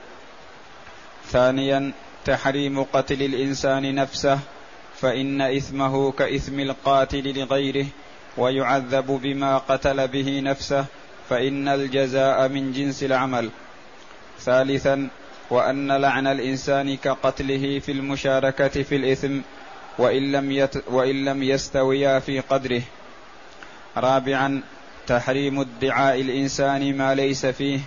ثانيا 1.29 1.93
تحريم 2.25 2.83
قتل 2.83 3.23
الإنسان 3.23 3.95
نفسه 3.95 4.39
فإن 5.01 5.41
إثمه 5.41 6.13
كإثم 6.13 6.61
القاتل 6.61 7.39
لغيره 7.39 7.87
ويعذب 8.37 9.07
بما 9.07 9.59
قتل 9.59 10.09
به 10.09 10.41
نفسه 10.41 10.85
فإن 11.31 11.69
الجزاء 11.69 12.49
من 12.49 12.73
جنس 12.73 13.03
العمل. 13.03 13.51
ثالثا 14.41 15.09
وأن 15.51 15.93
لعن 15.93 16.27
الإنسان 16.27 16.97
كقتله 16.97 17.79
في 17.79 17.93
المشاركة 17.93 18.83
في 18.83 18.97
الإثم 18.97 19.41
وإن 19.99 20.33
لم, 20.33 20.53
يت 20.53 20.89
وإن 20.89 21.25
لم 21.25 21.43
يستويا 21.43 22.19
في 22.19 22.41
قدره. 22.41 22.83
رابعا 23.97 24.63
تحريم 25.07 25.61
ادعاء 25.61 26.21
الإنسان 26.21 26.97
ما 26.97 27.15
ليس 27.15 27.47
فيه 27.47 27.81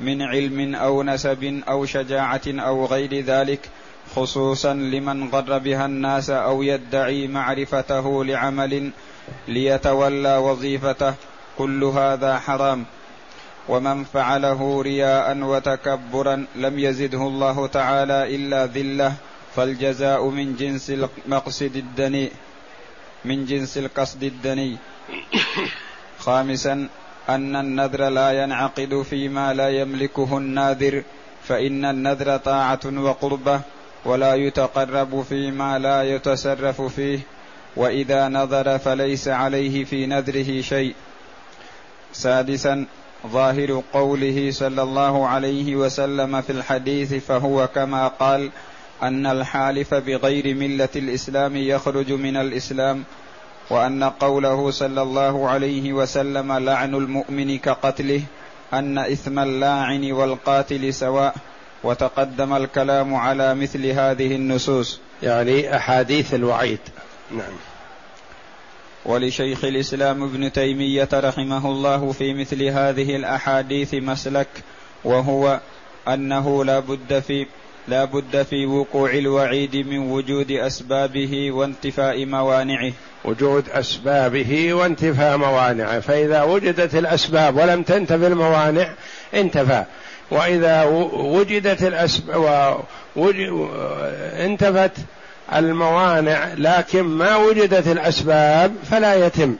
من 0.00 0.22
علم 0.22 0.74
أو 0.74 1.02
نسب 1.02 1.62
أو 1.68 1.86
شجاعة 1.86 2.42
أو 2.46 2.86
غير 2.86 3.20
ذلك 3.20 3.60
خصوصا 4.16 4.74
لمن 4.74 5.30
غر 5.30 5.58
بها 5.58 5.86
الناس 5.86 6.30
أو 6.30 6.62
يدعي 6.62 7.26
معرفته 7.26 8.24
لعمل 8.24 8.90
ليتولى 9.48 10.36
وظيفته. 10.36 11.14
كل 11.58 11.84
هذا 11.84 12.38
حرام. 12.38 12.84
ومن 13.68 14.04
فعله 14.04 14.82
رياء 14.82 15.38
وتكبرا 15.38 16.46
لم 16.56 16.78
يزده 16.78 17.22
الله 17.22 17.66
تعالى 17.66 18.36
إلا 18.36 18.66
ذلة 18.66 19.12
فالجزاء 19.56 20.28
من 20.28 20.56
جنس 20.56 20.90
المقصد 20.90 21.76
الدني 21.76 22.30
من 23.24 23.46
جنس 23.46 23.78
القصد 23.78 24.22
الدني 24.22 24.76
خامسا 26.18 26.88
أن 27.28 27.56
النذر 27.56 28.08
لا 28.08 28.42
ينعقد 28.42 29.02
فيما 29.10 29.54
لا 29.54 29.68
يملكه 29.68 30.38
الناذر 30.38 31.02
فإن 31.48 31.84
النذر 31.84 32.36
طاعة 32.36 32.80
وقربة 32.84 33.60
ولا 34.04 34.34
يتقرب 34.34 35.22
فيما 35.28 35.78
لا 35.78 36.02
يتصرف 36.02 36.82
فيه 36.82 37.18
وإذا 37.76 38.28
نظر 38.28 38.78
فليس 38.78 39.28
عليه 39.28 39.84
في 39.84 40.06
نذره 40.06 40.60
شيء. 40.60 40.94
سادسا 42.16 42.86
ظاهر 43.26 43.82
قوله 43.92 44.50
صلى 44.50 44.82
الله 44.82 45.28
عليه 45.28 45.76
وسلم 45.76 46.40
في 46.40 46.52
الحديث 46.52 47.14
فهو 47.14 47.68
كما 47.74 48.08
قال 48.08 48.50
أن 49.02 49.26
الحالف 49.26 49.94
بغير 49.94 50.54
ملة 50.54 50.88
الإسلام 50.96 51.56
يخرج 51.56 52.12
من 52.12 52.36
الإسلام 52.36 53.04
وأن 53.70 54.04
قوله 54.04 54.70
صلى 54.70 55.02
الله 55.02 55.48
عليه 55.48 55.92
وسلم 55.92 56.52
لعن 56.52 56.94
المؤمن 56.94 57.58
كقتله 57.58 58.22
أن 58.72 58.98
إثم 58.98 59.38
اللاعن 59.38 60.12
والقاتل 60.12 60.94
سواء 60.94 61.34
وتقدم 61.84 62.52
الكلام 62.56 63.14
على 63.14 63.54
مثل 63.54 63.86
هذه 63.86 64.36
النصوص. 64.36 65.00
يعني 65.22 65.76
أحاديث 65.76 66.34
الوعيد. 66.34 66.78
نعم. 67.30 67.75
ولشيخ 69.06 69.64
الإسلام 69.64 70.22
ابن 70.22 70.52
تيمية 70.52 71.08
رحمه 71.14 71.70
الله 71.70 72.12
في 72.12 72.34
مثل 72.34 72.62
هذه 72.62 73.16
الأحاديث 73.16 73.94
مسلك 73.94 74.48
وهو 75.04 75.60
أنه 76.08 76.64
لا 76.64 76.80
بد 76.80 77.18
في 77.18 77.46
لا 77.88 78.04
بد 78.04 78.42
في 78.42 78.66
وقوع 78.66 79.10
الوعيد 79.10 79.76
من 79.76 79.98
وجود 79.98 80.50
أسبابه 80.50 81.50
وانتفاء 81.52 82.24
موانعه. 82.24 82.92
وجود 83.24 83.68
أسبابه 83.68 84.74
وانتفاء 84.74 85.36
موانعه. 85.36 86.00
فإذا 86.00 86.42
وجدت 86.42 86.94
الأسباب 86.94 87.56
ولم 87.56 87.82
تنتفي 87.82 88.26
الموانع 88.26 88.94
انتفى. 89.34 89.84
وإذا 90.30 90.84
وجدت 91.12 91.82
الاسباب 91.82 92.80
انتفت 94.44 94.92
الموانع 95.54 96.48
لكن 96.56 97.02
ما 97.02 97.36
وجدت 97.36 97.86
الأسباب 97.86 98.74
فلا 98.90 99.26
يتم. 99.26 99.56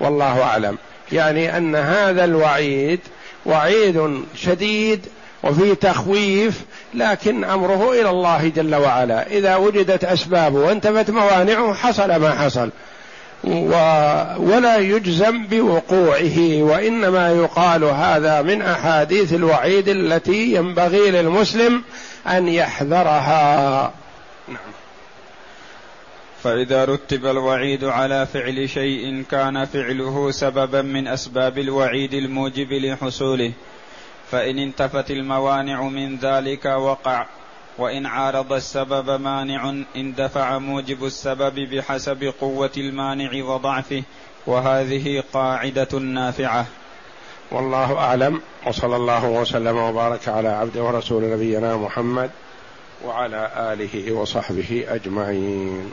والله 0.00 0.42
أعلم. 0.42 0.78
يعني 1.12 1.56
أن 1.56 1.76
هذا 1.76 2.24
الوعيد 2.24 3.00
وعيد 3.46 4.24
شديد 4.34 5.06
وفي 5.42 5.74
تخويف 5.74 6.60
لكن 6.94 7.44
أمره 7.44 7.92
إلى 7.92 8.10
الله 8.10 8.48
جل 8.48 8.74
وعلا. 8.74 9.26
إذا 9.26 9.56
وجدت 9.56 10.04
أسبابه 10.04 10.58
وانتفت 10.58 11.10
موانعه 11.10 11.74
حصل 11.74 12.16
ما 12.16 12.30
حصل. 12.30 12.70
و 13.44 13.74
ولا 14.38 14.76
يجزم 14.78 15.46
بوقوعه 15.46 16.62
وإنما 16.62 17.30
يقال 17.30 17.84
هذا 17.84 18.42
من 18.42 18.62
أحاديث 18.62 19.32
الوعيد 19.32 19.88
التي 19.88 20.54
ينبغي 20.54 21.10
للمسلم 21.10 21.82
أن 22.26 22.48
يحذرها. 22.48 23.92
نعم. 24.48 24.81
فإذا 26.42 26.84
رتب 26.84 27.26
الوعيد 27.26 27.84
على 27.84 28.26
فعل 28.26 28.68
شيء 28.68 29.24
كان 29.30 29.64
فعله 29.64 30.30
سببا 30.30 30.82
من 30.82 31.08
أسباب 31.08 31.58
الوعيد 31.58 32.14
الموجب 32.14 32.72
لحصوله. 32.72 33.52
فإن 34.30 34.58
انتفت 34.58 35.10
الموانع 35.10 35.82
من 35.82 36.16
ذلك 36.16 36.64
وقع 36.64 37.26
وإن 37.78 38.06
عارض 38.06 38.52
السبب 38.52 39.20
مانع 39.20 39.74
اندفع 39.96 40.58
موجب 40.58 41.04
السبب 41.04 41.54
بحسب 41.54 42.32
قوة 42.40 42.70
المانع 42.76 43.44
وضعفه 43.44 44.02
وهذه 44.46 45.22
قاعدة 45.32 45.98
نافعة. 45.98 46.66
والله 47.50 47.98
أعلم. 47.98 48.40
وصلى 48.66 48.96
الله 48.96 49.28
وسلم 49.28 49.76
وبارك 49.76 50.28
على 50.28 50.48
عبده 50.48 50.82
ورسول 50.82 51.22
نبينا 51.22 51.76
محمد 51.76 52.30
وعلى 53.04 53.50
آله 53.56 54.12
وصحبه 54.12 54.84
أجمعين. 54.88 55.92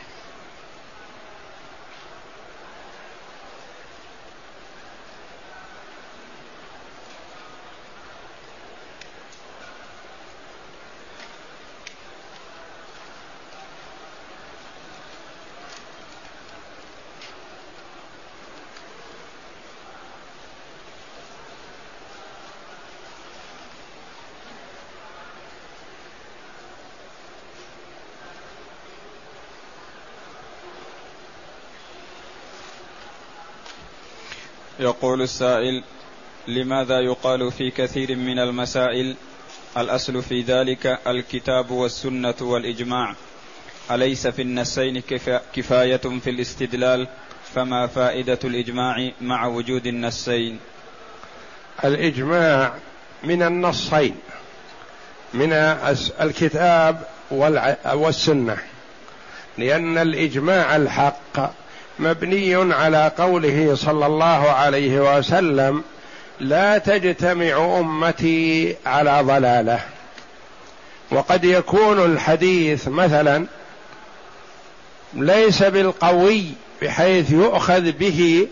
يقول 34.81 35.21
السائل 35.21 35.83
لماذا 36.47 36.99
يقال 36.99 37.51
في 37.51 37.71
كثير 37.71 38.15
من 38.15 38.39
المسائل 38.39 39.15
الأصل 39.77 40.21
في 40.23 40.41
ذلك 40.41 40.99
الكتاب 41.07 41.71
والسنة 41.71 42.35
والإجماع؟ 42.41 43.15
أليس 43.91 44.27
في 44.27 44.41
النسين 44.41 45.01
كفاية 45.53 45.97
في 45.97 46.29
الاستدلال؟ 46.29 47.07
فما 47.55 47.87
فائدة 47.87 48.39
الإجماع 48.43 49.11
مع 49.21 49.45
وجود 49.45 49.87
النسين؟ 49.87 50.59
الإجماع 51.83 52.73
من 53.23 53.43
النصين 53.43 54.15
من 55.33 55.53
الكتاب 56.21 57.03
والسنة 57.93 58.57
لأن 59.57 59.97
الإجماع 59.97 60.75
الحق 60.75 61.60
مبني 62.01 62.73
على 62.73 63.11
قوله 63.17 63.75
صلى 63.75 64.05
الله 64.05 64.51
عليه 64.51 65.17
وسلم 65.17 65.83
لا 66.39 66.77
تجتمع 66.77 67.79
أمتي 67.79 68.75
على 68.85 69.21
ضلالة. 69.21 69.79
وقد 71.11 71.43
يكون 71.45 72.05
الحديث 72.05 72.87
مثلا 72.87 73.45
ليس 75.13 75.63
بالقوي 75.63 76.43
بحيث 76.81 77.31
يؤخذ 77.31 77.91
به 77.91 78.47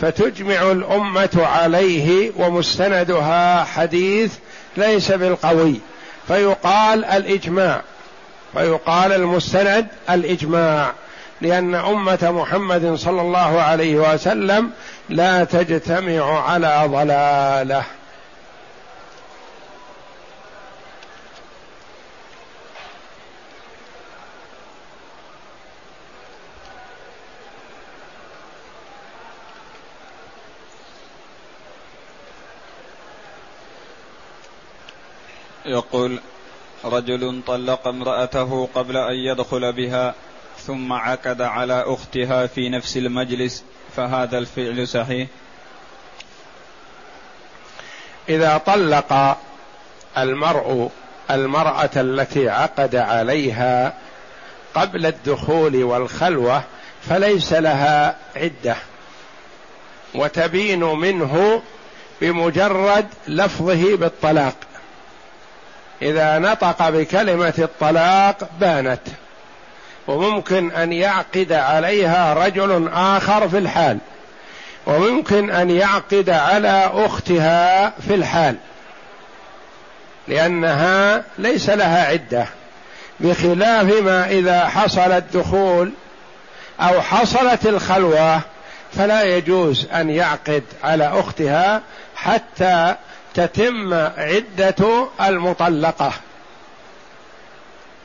فتجمع 0.00 0.70
الأمة 0.70 1.46
عليه 1.46 2.32
ومستندها 2.36 3.64
حديث 3.64 4.32
ليس 4.76 5.12
بالقوي. 5.12 5.80
فيقال 6.28 7.04
الإجماع 7.04 7.82
فيقال 8.52 9.12
المستند 9.12 9.86
الإجماع. 10.10 10.92
لأن 11.40 11.74
أمة 11.74 12.18
محمد 12.22 12.94
صلى 12.94 13.20
الله 13.20 13.60
عليه 13.60 14.14
وسلم 14.14 14.70
لا 15.08 15.44
تجتمع 15.44 16.40
على 16.50 16.82
ضلالة. 16.86 17.84
يقول 35.66 36.20
رجل 36.84 37.42
طلق 37.46 37.88
امرأته 37.88 38.68
قبل 38.74 38.96
أن 38.96 39.14
يدخل 39.14 39.72
بها. 39.72 40.14
ثم 40.68 40.92
عقد 40.92 41.42
على 41.42 41.84
أختها 41.86 42.46
في 42.46 42.68
نفس 42.68 42.96
المجلس 42.96 43.64
فهذا 43.96 44.38
الفعل 44.38 44.88
صحيح؟ 44.88 45.28
إذا 48.28 48.58
طلق 48.58 49.36
المرء 50.18 50.90
المرأة 51.30 51.90
التي 51.96 52.48
عقد 52.48 52.96
عليها 52.96 53.94
قبل 54.74 55.06
الدخول 55.06 55.84
والخلوة 55.84 56.62
فليس 57.08 57.52
لها 57.52 58.16
عدة 58.36 58.76
وتبين 60.14 60.84
منه 60.84 61.62
بمجرد 62.20 63.06
لفظه 63.28 63.96
بالطلاق. 63.96 64.56
إذا 66.02 66.38
نطق 66.38 66.88
بكلمة 66.88 67.54
الطلاق 67.58 68.48
بانت. 68.60 69.02
وممكن 70.08 70.72
أن 70.72 70.92
يعقد 70.92 71.52
عليها 71.52 72.34
رجل 72.34 72.88
آخر 72.92 73.48
في 73.48 73.58
الحال. 73.58 73.98
وممكن 74.86 75.50
أن 75.50 75.70
يعقد 75.70 76.30
على 76.30 76.90
أختها 76.94 77.90
في 78.08 78.14
الحال. 78.14 78.56
لأنها 80.28 81.22
ليس 81.38 81.70
لها 81.70 82.06
عدة. 82.06 82.46
بخلاف 83.20 84.02
ما 84.02 84.28
إذا 84.30 84.68
حصل 84.68 85.12
الدخول 85.12 85.92
أو 86.80 87.00
حصلت 87.00 87.66
الخلوة 87.66 88.40
فلا 88.96 89.22
يجوز 89.22 89.86
أن 89.94 90.10
يعقد 90.10 90.62
على 90.84 91.20
أختها 91.20 91.82
حتى 92.16 92.94
تتم 93.34 93.94
عدة 93.94 95.08
المطلقة. 95.20 96.12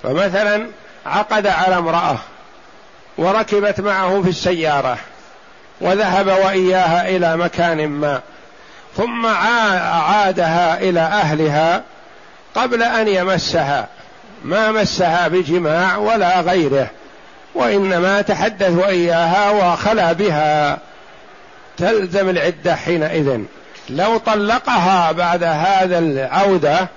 فمثلا 0.03 0.67
عقد 1.05 1.47
على 1.47 1.77
امرأة 1.77 2.17
وركبت 3.17 3.81
معه 3.81 4.21
في 4.21 4.29
السيارة 4.29 4.97
وذهب 5.81 6.27
وإياها 6.27 7.09
إلى 7.09 7.37
مكان 7.37 7.87
ما 7.87 8.21
ثم 8.97 9.25
عادها 9.25 10.79
إلى 10.79 10.99
أهلها 10.99 11.83
قبل 12.55 12.83
أن 12.83 13.07
يمسها. 13.07 13.87
ما 14.43 14.71
مسها 14.71 15.27
بجماع 15.27 15.97
ولا 15.97 16.39
غيره 16.39 16.87
وإنما 17.55 18.21
تحدث 18.21 18.69
وإياها 18.69 19.49
وخلا 19.49 20.13
بها. 20.13 20.77
تلزم 21.77 22.29
العدة 22.29 22.75
حينئذ. 22.75 23.39
لو 23.89 24.17
طلقها 24.17 25.11
بعد 25.11 25.43
هذا 25.43 25.99
العودة 25.99 26.87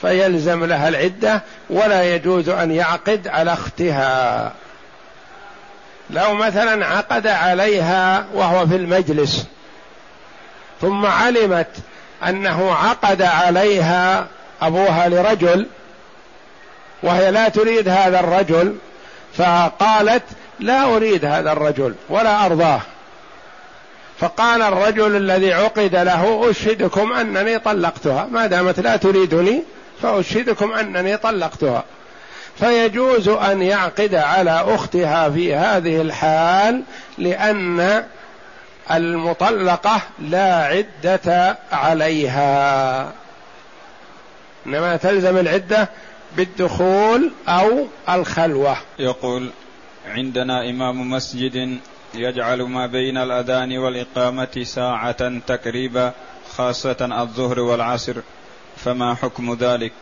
فيلزم 0.00 0.64
لها 0.64 0.88
العدة 0.88 1.42
ولا 1.70 2.14
يجوز 2.14 2.48
أن 2.48 2.70
يعقد 2.70 3.28
على 3.28 3.52
اختها. 3.52 4.52
لو 6.10 6.34
مثلا 6.34 6.86
عقد 6.86 7.26
عليها 7.26 8.26
وهو 8.34 8.66
في 8.66 8.76
المجلس 8.76 9.46
ثم 10.80 11.06
علمت 11.06 11.70
أنه 12.28 12.72
عقد 12.72 13.22
عليها 13.22 14.26
أبوها 14.62 15.08
لرجل 15.08 15.66
وهي 17.02 17.30
لا 17.30 17.48
تريد 17.48 17.88
هذا 17.88 18.20
الرجل 18.20 18.76
فقالت 19.36 20.22
لا 20.60 20.84
أريد 20.84 21.24
هذا 21.24 21.52
الرجل 21.52 21.94
ولا 22.08 22.46
أرضاه. 22.46 22.80
فقال 24.20 24.62
الرجل 24.62 25.16
الذي 25.16 25.52
عقد 25.52 25.96
له 25.96 26.50
أشهدكم 26.50 27.12
أنني 27.12 27.58
طلقتها 27.58 28.28
ما 28.30 28.46
دامت 28.46 28.80
لا 28.80 28.96
تريدني 28.96 29.62
فأشهدكم 30.02 30.72
انني 30.72 31.16
طلقتها. 31.16 31.84
فيجوز 32.58 33.28
أن 33.28 33.62
يعقد 33.62 34.14
على 34.14 34.50
أختها 34.50 35.30
في 35.30 35.54
هذه 35.54 36.00
الحال 36.00 36.82
لأن 37.18 38.04
المطلقة 38.90 40.00
لا 40.18 40.54
عدة 40.54 41.58
عليها. 41.72 43.12
إنما 44.66 44.96
تلزم 44.96 45.38
العدة 45.38 45.88
بالدخول 46.36 47.30
أو 47.48 47.86
الخلوة. 48.08 48.76
يقول 48.98 49.50
عندنا 50.06 50.70
إمام 50.70 51.10
مسجد 51.10 51.78
يجعل 52.14 52.62
ما 52.62 52.86
بين 52.86 53.16
الأذان 53.18 53.78
والإقامة 53.78 54.62
ساعة 54.62 55.38
تقريبا 55.38 56.12
خاصة 56.56 57.22
الظهر 57.22 57.60
والعصر. 57.60 58.14
فما 58.84 59.14
حكم 59.14 59.54
ذلك؟ 59.60 59.92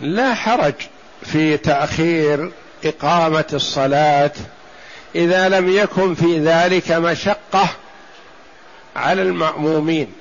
لا 0.00 0.34
حرج 0.34 0.74
في 1.22 1.56
تأخير 1.56 2.52
إقامة 2.84 3.44
الصلاة 3.52 4.32
إذا 5.14 5.48
لم 5.48 5.68
يكن 5.68 6.14
في 6.14 6.38
ذلك 6.38 6.92
مشقة 6.92 7.68
على 8.96 9.22
المأمومين. 9.22 10.12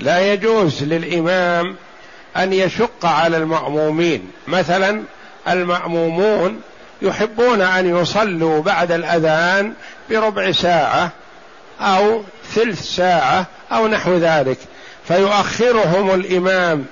لا 0.00 0.32
يجوز 0.32 0.82
للإمام 0.82 1.76
أن 2.36 2.52
يشق 2.52 3.06
على 3.06 3.36
المأمومين. 3.36 4.30
مثلا 4.48 5.02
المأمومون 5.48 6.62
يحبون 7.02 7.60
أن 7.60 8.00
يصلوا 8.00 8.62
بعد 8.62 8.92
الأذان 8.92 9.74
بربع 10.10 10.52
ساعة 10.52 11.10
أو 11.80 12.22
ثلث 12.54 12.82
ساعة 12.82 13.46
أو 13.72 13.88
نحو 13.88 14.16
ذلك. 14.16 14.58
فيؤخرهم 15.08 16.14
الإمام 16.14 16.84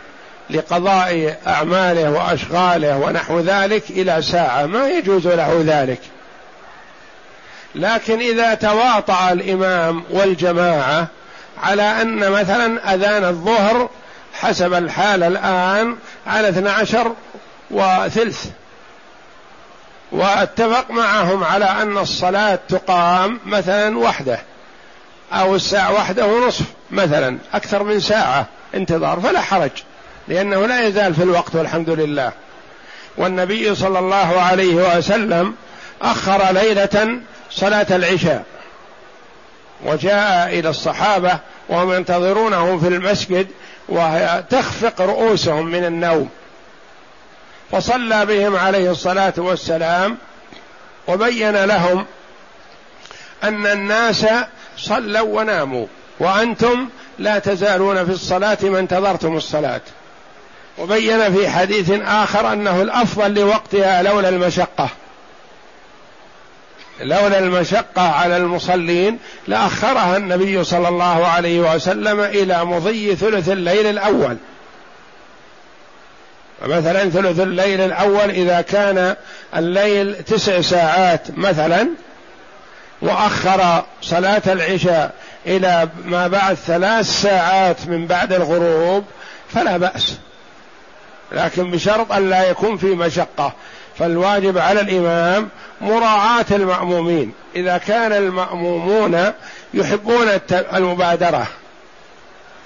لقضاء 0.51 1.39
أعماله 1.47 2.11
وأشغاله 2.11 2.99
ونحو 2.99 3.41
ذلك 3.41 3.91
إلى 3.91 4.23
ساعة. 4.23 4.67
ما 4.67 4.89
يجوز 4.89 5.27
له 5.27 5.65
ذلك. 5.67 6.01
لكن 7.75 8.19
إذا 8.21 8.55
تواطأ 8.55 9.33
الإمام 9.33 10.05
والجماعة 10.11 11.07
على 11.63 11.83
أن 11.83 12.31
مثلا 12.31 12.95
أذان 12.95 13.25
الظهر 13.25 13.91
حسب 14.35 14.75
الحال 14.75 15.23
الآن 15.23 15.97
على 16.27 16.49
12 16.49 17.15
وثلث. 17.71 18.47
واتفق 20.13 20.91
معهم 20.91 21.45
على 21.45 21.65
أن 21.65 21.99
الصلاة 21.99 22.59
تقام 22.69 23.41
مثلا 23.47 23.99
وحده. 23.99 24.39
أو 25.33 25.55
الساعة 25.55 25.93
واحدة 25.93 26.27
ونصف 26.27 26.65
مثلا 26.91 27.39
أكثر 27.55 27.83
من 27.83 28.01
ساعة 28.01 28.47
انتظار 28.75 29.21
فلا 29.21 29.41
حرج 29.41 29.71
لأنه 30.29 30.67
لا 30.67 30.87
يزال 30.87 31.15
في 31.15 31.23
الوقت 31.23 31.55
والحمد 31.55 31.91
لله. 31.91 32.33
والنبي 33.17 33.75
صلى 33.75 33.99
الله 33.99 34.41
عليه 34.41 34.99
وسلم 34.99 35.55
أخر 36.03 36.53
ليلة 36.53 37.21
صلاة 37.51 37.87
العشاء 37.91 38.45
وجاء 39.85 40.59
إلى 40.59 40.69
الصحابة 40.69 41.39
وهم 41.69 41.93
ينتظرونه 41.93 42.79
في 42.79 42.89
المسجد 42.89 43.49
وتخفق 43.89 45.01
رؤوسهم 45.01 45.67
من 45.67 45.85
النوم. 45.85 46.31
فصلى 47.73 48.27
بهم 48.27 48.57
عليه 48.57 48.91
الصلاة 48.91 49.35
والسلام 49.37 50.19
وبين 51.09 51.65
لهم 51.65 52.07
أن 53.45 53.67
الناس 53.67 54.27
صلوا 54.77 55.41
وناموا. 55.41 55.87
وأنتم 56.21 56.89
لا 57.19 57.39
تزالون 57.39 58.05
في 58.05 58.13
الصلاة 58.13 58.59
ما 58.63 58.79
انتظرتم 58.79 59.37
الصلاة. 59.37 59.81
وبين 60.79 61.35
في 61.35 61.49
حديث 61.49 61.91
آخر 62.05 62.53
أنه 62.53 62.83
الأفضل 62.83 63.35
لوقتها 63.35 64.03
لولا 64.03 64.29
المشقة. 64.29 64.89
لولا 67.01 67.39
المشقة 67.39 68.03
على 68.03 68.37
المصلين 68.37 69.19
لأخرها 69.49 70.17
النبي 70.17 70.65
صلى 70.65 70.89
الله 70.89 71.27
عليه 71.27 71.75
وسلم 71.75 72.21
إلى 72.21 72.65
مضي 72.65 73.17
ثلث 73.17 73.49
الليل 73.49 73.87
الأول. 73.87 74.37
مثلا 76.67 77.11
ثلث 77.11 77.41
الليل 77.41 77.81
الأول 77.81 78.31
إذا 78.31 78.61
كان 78.61 79.17
الليل 79.57 80.23
تسع 80.23 80.61
ساعات 80.61 81.27
مثلا 81.37 81.89
وأخر 83.03 83.85
صلاة 84.03 84.43
العشاء 84.47 85.15
إلى 85.47 85.89
ما 86.05 86.29
بعد 86.29 86.55
ثلاث 86.55 87.07
ساعات 87.23 87.87
من 87.87 88.07
بعد 88.07 88.33
الغروب 88.33 89.05
فلا 89.55 89.77
بأس. 89.77 90.17
لكن 91.33 91.71
بشرط 91.71 92.13
أن 92.13 92.31
لا 92.31 92.51
يكون 92.51 92.77
في 92.77 92.87
مشقة. 92.87 93.53
فالواجب 93.99 94.59
على 94.59 94.81
الإمام 94.81 95.49
مراعاة 95.81 96.45
المأمومين. 96.51 97.33
إذا 97.57 97.79
كان 97.79 98.13
المأمومون 98.13 99.33
يحبون 99.75 100.29
المبادرة 100.53 101.47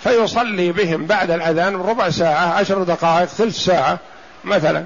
فيصلي 0.03 0.73
بهم 0.73 1.07
بعد 1.07 1.31
الأذان 1.31 1.77
ربع 1.77 2.11
ساعة 2.11 2.53
عشر 2.53 2.83
دقائق 2.83 3.27
ثلث 3.27 3.57
ساعة 3.57 3.99
مثلا. 4.45 4.85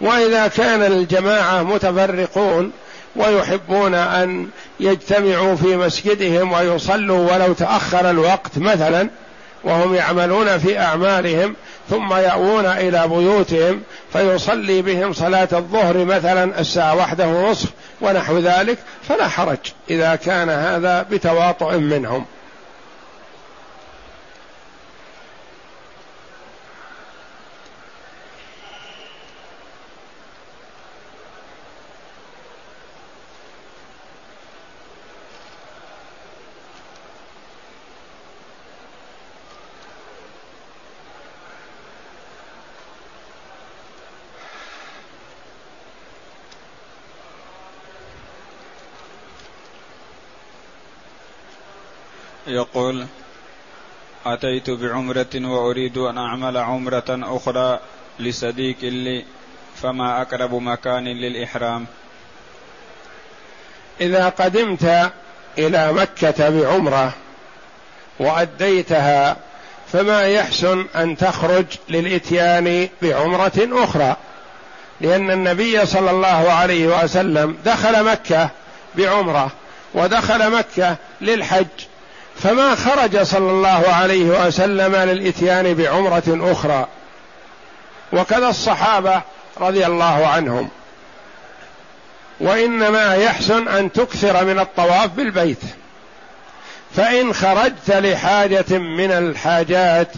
وإذا 0.00 0.46
كان 0.48 0.82
الجماعة 0.82 1.62
متفرقون 1.62 2.72
ويحبون 3.16 3.94
أن 3.94 4.48
يجتمعوا 4.80 5.56
في 5.56 5.76
مسجدهم 5.76 6.52
ويصلوا 6.52 7.32
ولو 7.32 7.52
تأخر 7.52 8.10
الوقت 8.10 8.58
مثلا 8.58 9.08
وهم 9.64 9.94
يعملون 9.94 10.58
في 10.58 10.78
أعمالهم 10.78 11.54
ثم 11.90 12.12
يأوون 12.12 12.66
إلى 12.66 13.08
بيوتهم 13.08 13.82
فيصلي 14.12 14.82
بهم 14.82 15.12
صلاة 15.12 15.48
الظهر 15.52 16.04
مثلا 16.04 16.60
الساعة 16.60 16.94
واحدة 16.94 17.28
ونصف 17.28 17.68
ونحو 18.00 18.38
ذلك 18.38 18.78
فلا 19.08 19.28
حرج 19.28 19.58
إذا 19.90 20.14
كان 20.14 20.50
هذا 20.50 21.06
بتواطؤ 21.10 21.76
منهم. 21.76 22.24
يقول 52.46 53.06
أتيت 54.26 54.70
بعمرة 54.70 55.28
وأريد 55.34 55.98
أن 55.98 56.18
أعمل 56.18 56.56
عمرة 56.56 57.04
أخرى 57.08 57.80
لصديق 58.18 58.76
لي 58.82 59.24
فما 59.82 60.22
أقرب 60.22 60.54
مكان 60.54 61.04
للإحرام. 61.04 61.86
إذا 64.00 64.28
قدمت 64.28 65.12
إلى 65.58 65.92
مكة 65.92 66.50
بعمرة 66.50 67.12
وأديتها 68.18 69.36
فما 69.92 70.22
يحسن 70.22 70.86
أن 70.96 71.16
تخرج 71.16 71.64
للإتيان 71.88 72.88
بعمرة 73.02 73.68
أخرى؟ 73.84 74.16
لأن 75.00 75.30
النبي 75.30 75.86
صلى 75.86 76.10
الله 76.10 76.52
عليه 76.52 77.02
وسلم 77.02 77.58
دخل 77.64 78.04
مكة 78.04 78.50
بعمرة 78.94 79.50
ودخل 79.94 80.50
مكة 80.50 80.96
للحج 81.20 81.66
فما 82.36 82.74
خرج 82.74 83.22
صلى 83.22 83.50
الله 83.50 83.84
عليه 83.88 84.46
وسلم 84.46 84.96
للإتيان 84.96 85.74
بعمرة 85.74 86.22
أخرى. 86.52 86.86
وكذا 88.12 88.48
الصحابة 88.48 89.22
رضي 89.60 89.86
الله 89.86 90.26
عنهم. 90.26 90.68
وإنما 92.40 93.14
يحسن 93.14 93.68
أن 93.68 93.92
تكثر 93.92 94.44
من 94.44 94.58
الطواف 94.58 95.10
بالبيت. 95.10 95.62
فإن 96.96 97.34
خرجت 97.34 97.90
لحاجة 97.90 98.78
من 98.78 99.10
الحاجات 99.10 100.08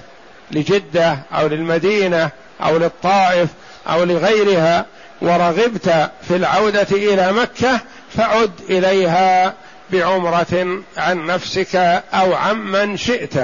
لجدة 0.50 1.18
أو 1.32 1.46
للمدينة 1.46 2.30
أو 2.62 2.78
للطائف 2.78 3.48
أو 3.88 4.04
لغيرها 4.04 4.86
ورغبت 5.22 6.10
في 6.28 6.36
العودة 6.36 6.86
إلى 6.92 7.32
مكة 7.32 7.80
فعد 8.16 8.50
إليها 8.70 9.54
بعمرة 9.94 10.82
عن 10.96 11.26
نفسك 11.26 11.76
أو 12.14 12.34
عمن 12.34 12.96
شئت. 12.96 13.34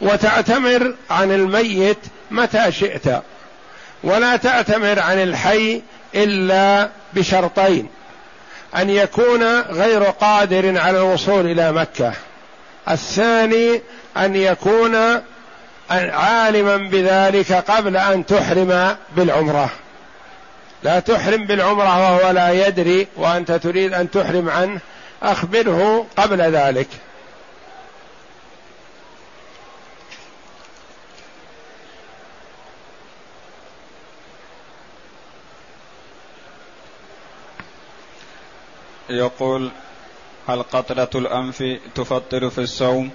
وتعتمر 0.00 0.94
عن 1.10 1.32
الميت 1.32 1.98
متى 2.30 2.72
شئت. 2.72 3.22
ولا 4.04 4.36
تعتمر 4.36 5.00
عن 5.00 5.22
الحي 5.22 5.82
إلا 6.14 6.88
بشرطين. 7.12 7.88
أن 8.76 8.90
يكون 8.90 9.60
غير 9.60 10.02
قادر 10.02 10.78
على 10.78 10.98
الوصول 10.98 11.46
إلى 11.46 11.72
مكة. 11.72 12.12
الثاني 12.90 13.80
أن 14.16 14.36
يكون 14.36 14.96
عالما 15.90 16.76
بذلك 16.76 17.52
قبل 17.52 17.96
أن 17.96 18.26
تحرم 18.26 18.96
بالعمرة. 19.16 19.70
لا 20.82 21.00
تحرم 21.00 21.46
بالعمرة 21.46 22.00
وهو 22.00 22.30
لا 22.30 22.66
يدري 22.66 23.06
وأنت 23.16 23.52
تريد 23.52 23.92
أن 23.92 24.10
تحرم 24.10 24.48
عنه 24.48 24.80
أخبره 25.22 26.06
قبل 26.16 26.40
ذلك 26.40 26.88
يقول 39.10 39.70
هل 40.48 40.62
قطرة 40.62 41.10
الأنف 41.14 41.64
تفطر 41.94 42.50
في 42.50 42.58
الصوم؟ 42.58 43.10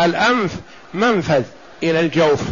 الأنف 0.00 0.54
منفذ 0.94 1.44
إلى 1.82 2.00
الجوف 2.00 2.42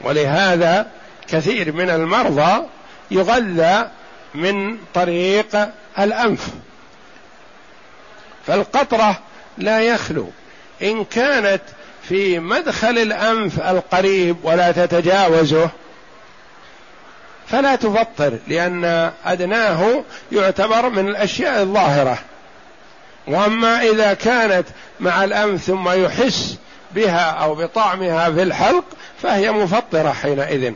ولهذا 0.00 0.90
كثير 1.28 1.72
من 1.72 1.90
المرضى 1.90 2.66
يغذى 3.10 3.90
من 4.34 4.78
طريق 4.94 5.68
الأنف. 5.98 6.48
فالقطرة 8.46 9.18
لا 9.58 9.80
يخلو. 9.80 10.30
إن 10.82 11.04
كانت 11.04 11.62
في 12.08 12.38
مدخل 12.38 12.98
الأنف 12.98 13.60
القريب 13.60 14.36
ولا 14.42 14.72
تتجاوزه 14.72 15.70
فلا 17.48 17.76
تفطر 17.76 18.38
لأن 18.48 19.10
أدناه 19.24 20.04
يعتبر 20.32 20.88
من 20.88 21.08
الأشياء 21.08 21.62
الظاهرة. 21.62 22.18
وأما 23.26 23.82
إذا 23.82 24.14
كانت 24.14 24.66
مع 25.00 25.24
الأنف 25.24 25.62
ثم 25.62 25.88
يحس 25.88 26.56
بها 26.94 27.30
أو 27.30 27.54
بطعمها 27.54 28.30
في 28.30 28.42
الحلق 28.42 28.84
فهي 29.22 29.52
مفطرة 29.52 30.12
حينئذ 30.12 30.72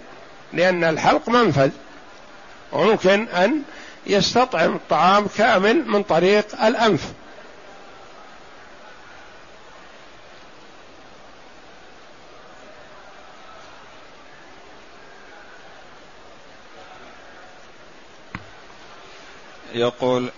لأن 0.52 0.84
الحلق 0.84 1.28
منفذ. 1.28 1.70
وممكن 2.76 3.28
أن 3.28 3.62
يستطعم 4.06 4.74
الطعام 4.74 5.26
كامل 5.38 5.88
من 5.88 6.02
طريق 6.02 6.64
الأنف. 6.64 7.12
يقول 19.74 20.30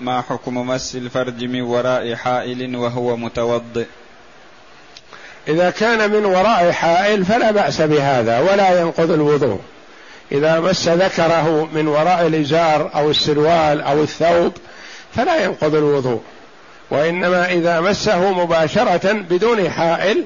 ما 0.00 0.20
حكم 0.20 0.68
مس 0.68 0.96
الفرج 0.96 1.44
من 1.44 1.60
وراء 1.62 2.14
حائل 2.14 2.76
وهو 2.76 3.16
متوضئ؟ 3.16 3.86
إذا 5.48 5.70
كان 5.70 6.10
من 6.10 6.24
وراء 6.24 6.72
حائل 6.72 7.24
فلا 7.24 7.50
بأس 7.50 7.80
بهذا 7.80 8.40
ولا 8.40 8.80
ينقض 8.80 9.10
الوضوء. 9.10 9.60
إذا 10.32 10.60
مس 10.60 10.88
ذكره 10.88 11.68
من 11.72 11.88
وراء 11.88 12.26
الإزار 12.26 12.90
أو 12.94 13.10
السروال 13.10 13.80
أو 13.80 14.02
الثوب 14.02 14.52
فلا 15.16 15.44
ينقض 15.44 15.74
الوضوء. 15.74 16.22
وإنما 16.90 17.52
إذا 17.52 17.80
مسه 17.80 18.32
مباشرة 18.32 19.12
بدون 19.12 19.70
حائل 19.70 20.24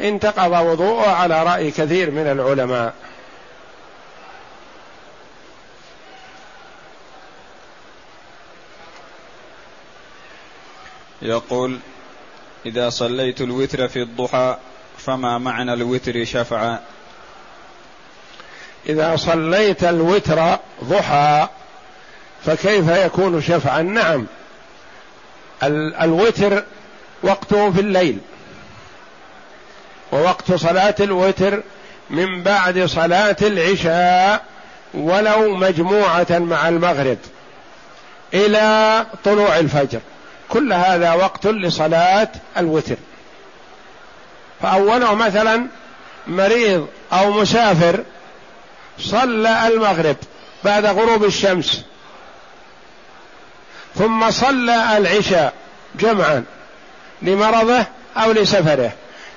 انتقض 0.00 0.66
وضوءه 0.66 1.10
على 1.10 1.42
رأي 1.42 1.70
كثير 1.70 2.10
من 2.10 2.26
العلماء. 2.26 2.94
يقول 11.22 11.78
إذا 12.66 12.90
صليت 12.90 13.40
الوتر 13.40 13.88
في 13.88 14.02
الضحى 14.02 14.56
فما 14.98 15.38
معنى 15.38 15.72
الوتر 15.72 16.24
شفعا؟ 16.24 16.80
إذا 18.88 19.16
صليت 19.16 19.84
الوتر 19.84 20.56
ضحى 20.84 21.48
فكيف 22.46 22.88
يكون 22.88 23.42
شفعا؟ 23.42 23.82
نعم. 23.82 24.26
الوتر 26.02 26.64
وقته 27.22 27.70
في 27.70 27.80
الليل. 27.80 28.18
ووقت 30.12 30.52
صلاة 30.52 30.94
الوتر 31.00 31.62
من 32.10 32.42
بعد 32.42 32.84
صلاة 32.84 33.36
العشاء 33.42 34.44
ولو 34.94 35.56
مجموعة 35.56 36.26
مع 36.30 36.68
المغرب 36.68 37.18
إلى 38.34 39.06
طلوع 39.24 39.58
الفجر. 39.58 40.00
كل 40.48 40.72
هذا 40.72 41.12
وقت 41.12 41.46
لصلاة 41.46 42.28
الوتر. 42.56 42.96
فأوله 44.62 45.14
مثلا 45.14 45.66
مريض 46.26 46.88
أو 47.12 47.32
مسافر 47.32 48.04
صلى 48.98 49.68
المغرب 49.68 50.16
بعد 50.64 50.86
غروب 50.86 51.24
الشمس. 51.24 51.84
ثم 53.94 54.30
صلى 54.30 54.96
العشاء 54.96 55.52
جمعا 55.94 56.44
لمرضه 57.22 57.84
أو 58.16 58.32
لسفره. 58.32 58.92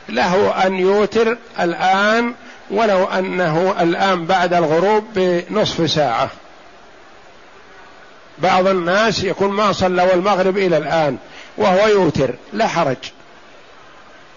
له 0.09 0.65
أن 0.65 0.75
يوتر 0.79 1.37
الآن 1.59 2.33
ولو 2.71 3.05
أنه 3.05 3.75
الآن 3.81 4.25
بعد 4.25 4.53
الغروب 4.53 5.03
بنصف 5.15 5.91
ساعة. 5.91 6.29
بعض 8.37 8.67
الناس 8.67 9.23
يكون 9.23 9.51
ما 9.51 9.71
صلوا 9.71 10.13
المغرب 10.13 10.57
إلى 10.57 10.77
الآن 10.77 11.17
وهو 11.57 11.87
يوتر 11.87 12.35
لا 12.53 12.67
حرج. 12.67 12.97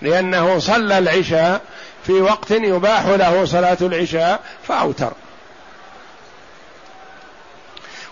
لأنه 0.02 0.58
صلى 0.58 0.98
العشاء 0.98 1.60
في 2.06 2.12
وقت 2.12 2.50
يباح 2.50 3.06
له 3.06 3.44
صلاة 3.44 3.76
العشاء 3.80 4.40
فأوتر. 4.68 5.12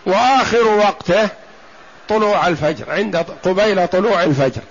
وآخر 0.07 0.69
وقته 0.69 1.29
طلوع 2.09 2.47
الفجر 2.49 2.91
عند 2.91 3.17
قبيل 3.17 3.89
طلوع 3.89 4.23
الفجر. 4.23 4.63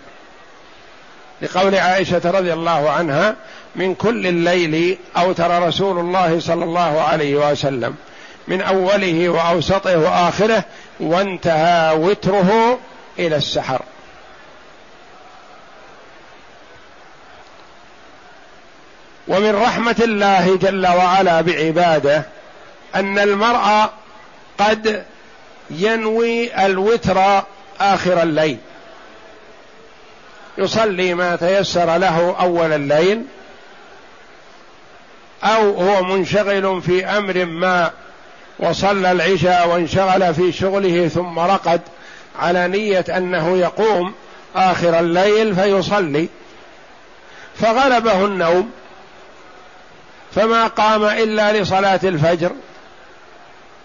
لقول 1.41 1.75
عائشة 1.75 2.21
رضي 2.25 2.53
الله 2.53 2.89
عنها 2.89 3.35
من 3.75 3.95
كل 3.95 4.27
الليل 4.27 4.97
أوتر 5.17 5.67
رسول 5.67 5.99
الله 5.99 6.39
صلى 6.39 6.63
الله 6.63 7.01
عليه 7.01 7.51
وسلم. 7.51 7.95
من 8.47 8.61
أوله 8.61 9.29
وأوسطه 9.29 9.97
وآخره 9.97 10.63
وانتهى 10.99 11.95
وتره 11.97 12.79
إلى 13.19 13.35
السحر. 13.35 13.81
ومن 19.27 19.55
رحمة 19.55 19.95
الله 20.03 20.55
جل 20.55 20.87
وعلا 20.87 21.41
بعباده 21.41 22.25
أن 22.95 23.19
المرء 23.19 23.89
قد 24.59 25.03
ينوي 25.69 26.65
الوتر 26.65 27.43
آخر 27.79 28.23
الليل. 28.23 28.57
يصلي 30.57 31.13
ما 31.13 31.35
تيسر 31.35 31.97
له 31.97 32.35
أول 32.39 32.73
الليل 32.73 33.21
أو 35.43 35.71
هو 35.71 36.03
منشغل 36.03 36.81
في 36.81 37.05
أمر 37.05 37.45
ما 37.45 37.91
وصلى 38.59 39.11
العشاء 39.11 39.67
وانشغل 39.67 40.33
في 40.33 40.51
شغله 40.51 41.07
ثم 41.07 41.39
رقد 41.39 41.81
على 42.39 42.67
نية 42.67 43.05
أنه 43.09 43.57
يقوم 43.57 44.13
آخر 44.55 44.99
الليل 44.99 45.55
فيصلي. 45.55 46.27
فغلبه 47.55 48.25
النوم 48.25 48.71
فما 50.35 50.67
قام 50.67 51.03
إلا 51.03 51.61
لصلاة 51.61 51.99
الفجر 52.03 52.51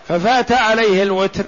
ففات 0.09 0.53
عليه 0.53 1.03
الوتر. 1.03 1.45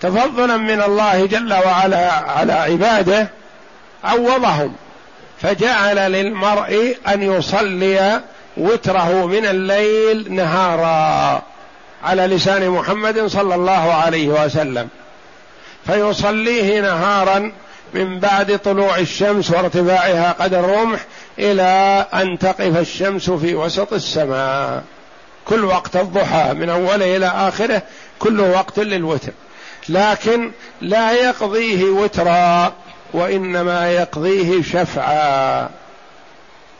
تفضلا 0.00 0.56
من 0.56 0.82
الله 0.82 1.26
جل 1.26 1.52
وعلا 1.52 2.12
على 2.12 2.52
عباده 2.52 3.28
عوضهم 4.04 4.74
فجعل 5.42 5.96
للمرء 5.96 6.96
أن 7.08 7.22
يصلي 7.22 8.20
وتره 8.56 9.26
من 9.26 9.46
الليل 9.46 10.34
نهارا 10.34 11.42
على 12.04 12.26
لسان 12.26 12.68
محمد 12.68 13.26
صلى 13.26 13.54
الله 13.54 13.94
عليه 13.94 14.28
وسلم. 14.28 14.88
فيصليه 15.86 16.80
نهارا 16.80 17.52
من 17.94 18.18
بعد 18.18 18.58
طلوع 18.58 18.98
الشمس 18.98 19.50
وارتفاعها 19.50 20.32
قدر 20.40 20.60
الرمح 20.60 21.00
إلى 21.38 22.06
أن 22.14 22.38
تقف 22.38 22.76
الشمس 22.76 23.30
في 23.30 23.54
وسط 23.54 23.92
السماء. 23.92 24.84
كل 25.44 25.64
وقت 25.64 25.96
الضحى 25.96 26.52
من 26.52 26.70
أوله 26.70 27.16
إلى 27.16 27.26
آخره 27.26 27.82
كله 28.18 28.50
وقت 28.50 28.78
للوتر. 28.78 29.32
لكن 29.88 30.50
لا 30.80 31.12
يقضيه 31.12 31.84
وترا 31.84 32.72
وإنما 33.12 33.92
يقضيه 33.92 34.62
شفعا. 34.62 35.68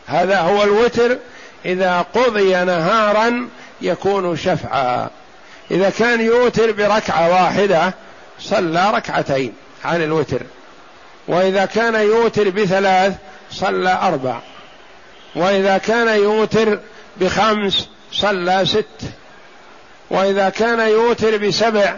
هذا 0.07 0.39
هو 0.39 0.63
الوتر. 0.63 1.17
إذا 1.65 2.05
قضي 2.15 2.55
نهارا 2.55 3.49
يكون 3.81 4.37
شفعا. 4.37 5.09
إذا 5.71 5.89
كان 5.89 6.21
يوتر 6.21 6.71
بركعة 6.71 7.29
واحدة 7.29 7.93
صلى 8.39 8.91
ركعتين 8.93 9.53
عن 9.85 10.03
الوتر. 10.03 10.41
وإذا 11.27 11.65
كان 11.65 11.95
يوتر 11.95 12.49
بثلاث 12.49 13.13
صلى 13.53 13.99
أربع. 14.01 14.39
وإذا 15.35 15.77
كان 15.77 16.07
يوتر 16.07 16.79
بخمس 17.17 17.89
صلى 18.11 18.65
ست. 18.65 19.09
وإذا 20.09 20.49
كان 20.49 20.79
يوتر 20.79 21.37
بسبع 21.37 21.95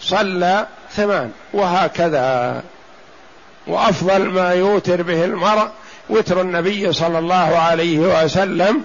صلى 0.00 0.66
ثمان. 0.92 1.30
وهكذا. 1.52 2.62
وأفضل 3.66 4.28
ما 4.28 4.52
يوتر 4.52 5.02
به 5.02 5.24
المرء 5.24 5.68
وتر 6.10 6.40
النبي 6.40 6.92
صلى 6.92 7.18
الله 7.18 7.58
عليه 7.58 7.98
وسلم 7.98 8.84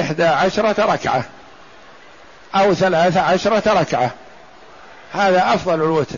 إحدى 0.00 0.24
عشرة 0.24 0.92
ركعة 0.92 1.24
أو 2.54 2.74
ثلاث 2.74 3.16
عشرة 3.16 3.80
ركعة. 3.80 4.10
هذا 5.12 5.54
أفضل 5.54 5.74
الوتر. 5.74 6.16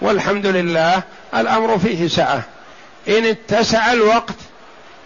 والحمد 0.00 0.46
لله 0.46 1.02
الأمر 1.34 1.78
فيه 1.78 2.08
سعة. 2.08 2.42
إن 3.08 3.24
اتسع 3.24 3.92
الوقت 3.92 4.34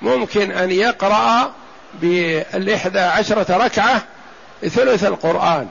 ممكن 0.02 0.52
أن 0.52 0.70
يقرأ 0.70 1.52
بالإحدى 1.94 3.00
عشرة 3.00 3.56
ركعة 3.56 4.02
ثلث 4.60 5.04
القرآن 5.04 5.68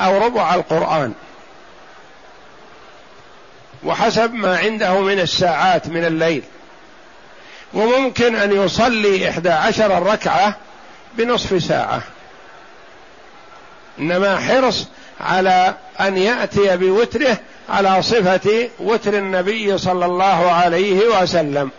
أو 0.00 0.24
ربع 0.24 0.54
القرآن. 0.54 1.12
وحسب 3.84 4.34
ما 4.34 4.58
عنده 4.58 5.00
من 5.00 5.20
الساعات 5.20 5.88
من 5.88 6.04
الليل. 6.04 6.42
وممكن 7.74 8.36
أن 8.36 8.52
يصلي 8.64 9.30
إحدى 9.30 9.50
عشر 9.50 10.02
ركعة 10.02 10.56
بنصف 11.14 11.62
ساعة. 11.64 12.02
إنما 13.98 14.40
حرص 14.40 14.86
على 15.20 15.74
أن 16.00 16.16
يأتي 16.16 16.76
بوتره 16.76 17.36
على 17.68 18.02
صفة 18.02 18.68
وتر 18.78 19.14
النبي 19.14 19.78
صلى 19.78 20.06
الله 20.06 20.50
عليه 20.50 21.22
وسلم. 21.22 21.70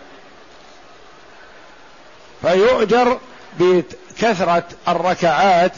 فيؤجر 2.41 3.17
بكثرة 3.59 4.63
الركعات 4.87 5.71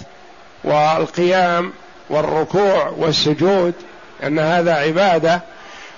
والقيام 0.63 1.73
والركوع 2.09 2.87
والسجود 2.97 3.73
أن 4.23 4.39
هذا 4.39 4.73
عبادة. 4.73 5.41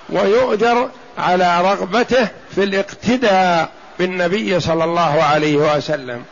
ويؤجر 0.08 0.90
على 1.18 1.60
رغبته 1.60 2.28
في 2.54 2.64
الاقتداء 2.64 3.68
بالنبي 3.98 4.60
صلى 4.60 4.84
الله 4.84 5.22
عليه 5.22 5.56
وسلم. 5.56 6.24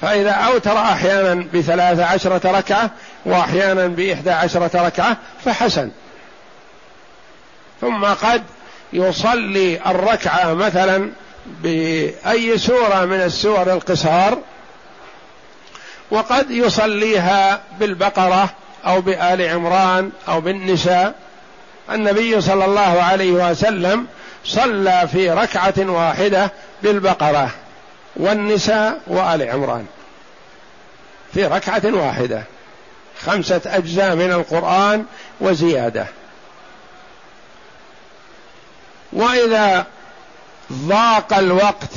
فإذا 0.00 0.30
أوتر 0.30 0.78
أحيانا 0.78 1.46
بثلاث 1.54 2.00
عشرة 2.00 2.58
ركعة 2.58 2.90
وأحيانا 3.26 3.86
بإحدى 3.86 4.30
عشرة 4.30 4.86
ركعة 4.86 5.16
فحسن. 5.44 5.90
ثم 7.80 8.04
قد 8.04 8.42
يصلي 8.92 9.80
الركعة 9.86 10.54
مثلا 10.54 11.10
بأي 11.46 12.58
سورة 12.58 13.04
من 13.04 13.20
السور 13.20 13.72
القصار 13.72 14.38
وقد 16.10 16.50
يصليها 16.50 17.60
بالبقرة 17.80 18.50
أو 18.86 19.00
بآل 19.00 19.42
عمران 19.42 20.10
أو 20.28 20.40
بالنساء. 20.40 21.14
النبي 21.90 22.40
صلى 22.40 22.64
الله 22.64 23.02
عليه 23.02 23.32
وسلم 23.32 24.06
صلى 24.44 25.08
في 25.12 25.30
ركعة 25.30 25.74
واحدة 25.78 26.52
بالبقرة. 26.82 27.50
والنساء 28.16 29.00
وآل 29.06 29.50
عمران. 29.50 29.86
في 31.34 31.46
ركعة 31.46 31.82
واحدة. 31.84 32.42
خمسة 33.20 33.60
أجزاء 33.66 34.14
من 34.14 34.32
القرآن 34.32 35.04
وزيادة. 35.40 36.06
وإذا 39.12 39.86
ضاق 40.72 41.34
الوقت 41.34 41.90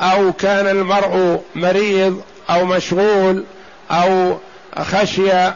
أو 0.00 0.32
كان 0.32 0.66
المرء 0.66 1.42
مريض 1.54 2.22
أو 2.50 2.64
مشغول 2.64 3.44
أو 3.90 4.38
خشي 4.78 5.50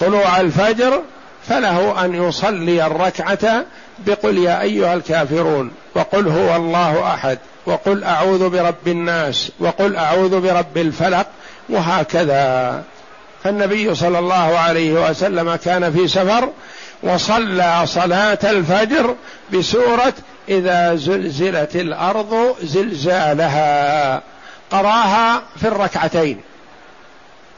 طلوع 0.00 0.40
الفجر 0.40 1.02
فله 1.48 2.04
أن 2.04 2.14
يصلي 2.14 2.86
الركعة 2.86 3.64
بقل 3.98 4.38
يا 4.38 4.60
أيها 4.60 4.94
الكافرون 4.94 5.72
وقل 5.94 6.28
هو 6.28 6.56
الله 6.56 7.14
أحد. 7.14 7.38
وقل 7.66 8.04
أعوذ 8.04 8.48
برب 8.48 8.88
الناس 8.88 9.52
وقل 9.60 9.96
أعوذ 9.96 10.40
برب 10.40 10.76
الفلق 10.76 11.26
وهكذا. 11.68 12.82
فالنبي 13.44 13.94
صلى 13.94 14.18
الله 14.18 14.58
عليه 14.58 15.10
وسلم 15.10 15.54
كان 15.54 15.92
في 15.92 16.08
سفر 16.08 16.48
وصلى 17.02 17.82
صلاة 17.84 18.38
الفجر 18.44 19.14
بسورة 19.52 20.14
إذا 20.48 20.94
زلزلت 20.94 21.76
الأرض 21.76 22.56
زلزالها. 22.62 24.22
قرأها 24.70 25.42
في 25.60 25.68
الركعتين. 25.68 26.40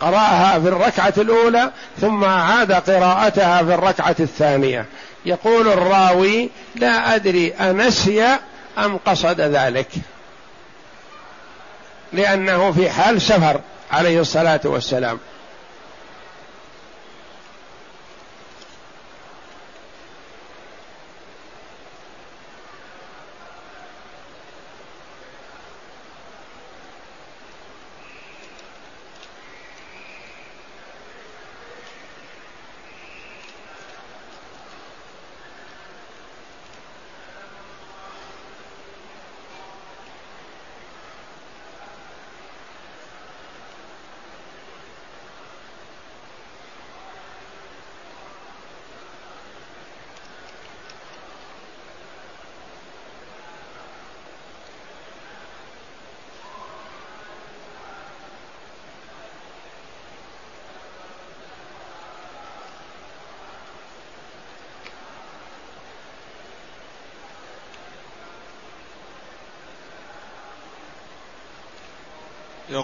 قرأها 0.01 0.59
في 0.59 0.69
الركعة 0.69 1.15
الأولى 1.19 1.71
ثم 2.01 2.25
عاد 2.25 2.73
قراءتها 2.73 3.63
في 3.63 3.75
الركعة 3.75 4.17
الثانية. 4.21 4.87
يقول 5.27 5.69
الراوي 5.69 6.51
لا 6.75 7.15
أدري 7.15 7.53
أنسي 7.61 8.39
أم 8.79 8.97
قصد 8.97 9.41
ذلك؟ 9.41 9.89
لأنه 12.13 12.73
في 12.73 12.91
حال 12.91 13.23
سفر 13.23 13.61
عليه 13.91 14.21
الصلاة 14.21 14.61
والسلام. 14.65 15.19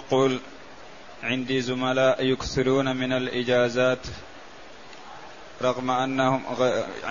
يقول 0.05 0.39
عندي 1.23 1.61
زملاء 1.61 2.25
يكثرون 2.25 2.95
من 2.95 3.13
الإجازات 3.13 4.07
رغم 5.61 5.91
أنهم 5.91 6.43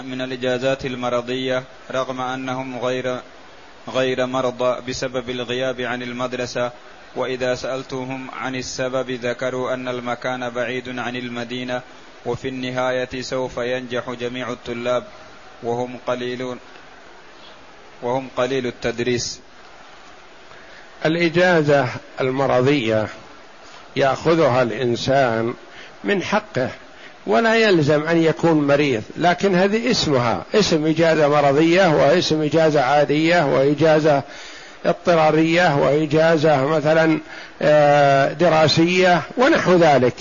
من 0.04 0.20
الإجازات 0.20 0.86
المرضية 0.86 1.64
رغم 1.90 2.20
أنهم 2.20 2.78
غير 2.78 3.20
غير 3.88 4.26
مرضى 4.26 4.80
بسبب 4.88 5.30
الغياب 5.30 5.80
عن 5.80 6.02
المدرسة. 6.02 6.72
وإذا 7.16 7.54
سألتهم 7.54 8.30
عن 8.30 8.54
السبب 8.56 9.10
ذكروا 9.10 9.74
أن 9.74 9.88
المكان 9.88 10.50
بعيد 10.50 10.98
عن 10.98 11.16
المدينة 11.16 11.82
وفي 12.26 12.48
النهاية 12.48 13.22
سوف 13.22 13.56
ينجح 13.56 14.10
جميع 14.10 14.52
الطلاب 14.52 15.04
وهم 15.62 15.96
قليلون 16.06 16.58
وهم 18.02 18.28
قليل 18.36 18.66
التدريس. 18.66 19.40
الإجازة 21.06 21.86
المرضية 22.20 23.06
يأخذها 23.96 24.62
الإنسان 24.62 25.54
من 26.04 26.22
حقه 26.22 26.70
ولا 27.26 27.56
يلزم 27.56 28.06
أن 28.08 28.22
يكون 28.22 28.66
مريض 28.66 29.02
لكن 29.16 29.54
هذه 29.54 29.90
اسمها 29.90 30.42
اسم 30.54 30.86
إجازة 30.86 31.28
مرضية 31.28 31.88
واسم 31.88 32.42
إجازة 32.42 32.80
عادية 32.80 33.46
وإجازة 33.46 34.22
اضطرارية 34.86 35.76
وإجازة 35.76 36.66
مثلا 36.66 37.20
آه، 37.62 38.32
دراسية 38.32 39.22
ونحو 39.36 39.76
ذلك. 39.76 40.14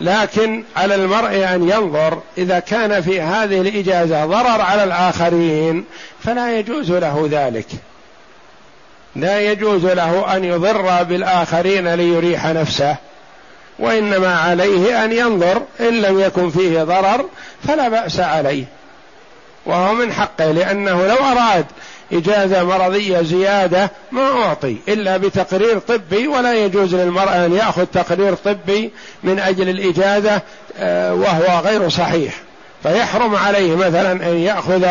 لكن 0.00 0.64
على 0.76 0.94
المرء 0.94 1.54
أن 1.54 1.70
ينظر 1.70 2.22
إذا 2.38 2.58
كان 2.58 3.00
في 3.00 3.20
هذه 3.20 3.60
الإجازة 3.60 4.26
ضرر 4.26 4.60
على 4.60 4.84
الآخرين 4.84 5.84
فلا 6.24 6.58
يجوز 6.58 6.90
له 6.92 7.28
ذلك. 7.30 7.66
لا 9.16 9.40
يجوز 9.40 9.86
له 9.86 10.36
أن 10.36 10.44
يضر 10.44 11.02
بالآخرين 11.02 11.94
ليريح 11.94 12.46
نفسه 12.46 12.96
وإنما 13.78 14.36
عليه 14.36 15.04
أن 15.04 15.12
ينظر 15.12 15.62
إن 15.80 16.00
لم 16.02 16.20
يكن 16.20 16.50
فيه 16.50 16.82
ضرر 16.82 17.24
فلا 17.68 17.88
بأس 17.88 18.20
عليه. 18.20 18.64
وهو 19.66 19.94
من 19.94 20.12
حقه 20.12 20.50
لأنه 20.50 21.06
لو 21.06 21.16
أراد 21.16 21.66
إجازة 22.12 22.62
مرضية 22.64 23.22
زيادة 23.22 23.90
ما 24.12 24.22
أعطي 24.22 24.76
إلا 24.88 25.16
بتقرير 25.16 25.78
طبي 25.78 26.28
ولا 26.28 26.54
يجوز 26.54 26.94
للمرأة 26.94 27.46
أن 27.46 27.52
يأخذ 27.52 27.86
تقرير 27.86 28.34
طبي 28.34 28.90
من 29.22 29.38
أجل 29.38 29.68
الإجازة 29.68 30.42
آه، 30.78 31.14
وهو 31.14 31.60
غير 31.64 31.88
صحيح. 31.88 32.34
فيحرم 32.82 33.34
عليه 33.36 33.76
مثلا 33.76 34.12
أن 34.12 34.36
يأخذ 34.36 34.86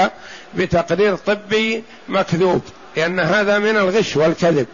بتقرير 0.56 1.16
طبي 1.16 1.84
مكذوب. 2.10 2.62
لأن 2.96 3.20
هذا 3.20 3.60
من 3.60 3.78
الغش 3.78 4.18
والكذب. 4.18 4.68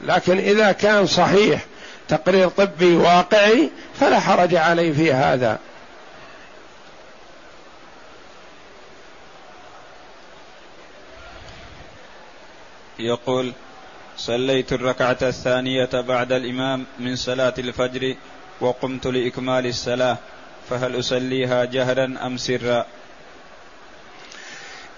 لكن 0.00 0.38
إذا 0.38 0.72
كان 0.72 1.06
صحيح 1.06 1.64
تقرير 2.08 2.48
طبي 2.48 2.96
واقعي 2.96 3.70
فلا 4.00 4.20
حرج 4.20 4.54
عليه 4.54 4.92
في 4.92 5.12
هذا. 5.12 5.58
يقول 12.98 13.52
صليت 14.16 14.72
الركعة 14.72 15.18
الثانية 15.22 15.88
بعد 15.92 16.32
الإمام 16.32 16.86
من 16.98 17.16
صلاة 17.16 17.54
الفجر 17.58 18.16
وقمت 18.60 19.06
لإكمال 19.06 19.66
الصلاة 19.66 20.16
فهل 20.70 20.98
أصليها 20.98 21.64
جهرا 21.64 22.14
أم 22.26 22.36
سرا؟ 22.36 22.86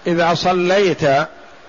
إذا 0.07 0.33
صليت 0.33 1.03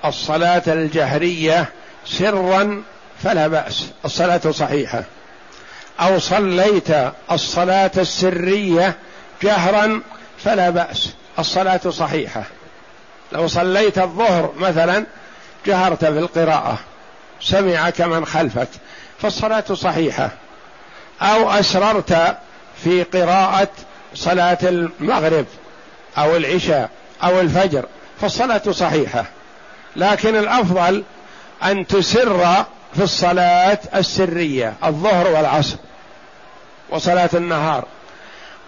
الصلاة 0.07 0.63
الجهرية 0.67 1.69
سرا 2.07 2.83
فلا 3.23 3.49
بأس 3.49 3.87
الصلاة 4.05 4.51
صحيحة. 4.51 5.05
أو 6.01 6.19
صليت 6.19 6.89
الصلاة 7.31 7.91
السرية 7.97 8.97
جهرا 9.43 10.03
فلا 10.45 10.71
بأس 10.71 11.09
الصلاة 11.39 11.81
صحيحة. 11.91 12.43
لو 13.33 13.49
صليت 13.49 13.99
الظهر 13.99 14.53
مثلا 14.59 15.07
جهرت 15.67 16.05
في 16.05 16.19
القراءة 16.19 16.79
سمعك 17.41 18.01
من 18.01 18.27
خلفك 18.27 18.69
فالصلاة 19.23 19.65
صحيحة. 19.75 20.31
أو 21.23 21.51
أسررت 21.51 22.37
في 22.85 23.03
قراءة 23.03 23.69
صلاة 24.15 24.59
المغرب 24.63 25.47
أو 26.19 26.37
العشاء 26.37 26.91
أو 27.23 27.41
الفجر 27.41 27.87
فالصلاة 28.21 28.63
صحيحة. 28.71 29.25
لكن 29.97 30.36
الأفضل 30.36 31.05
أن 31.64 31.86
تسر 31.86 32.64
في 32.94 33.03
الصلاة 33.03 33.78
السرية 33.94 34.74
الظهر 34.84 35.30
والعصر 35.30 35.76
وصلاة 36.90 37.30
النهار. 37.34 37.84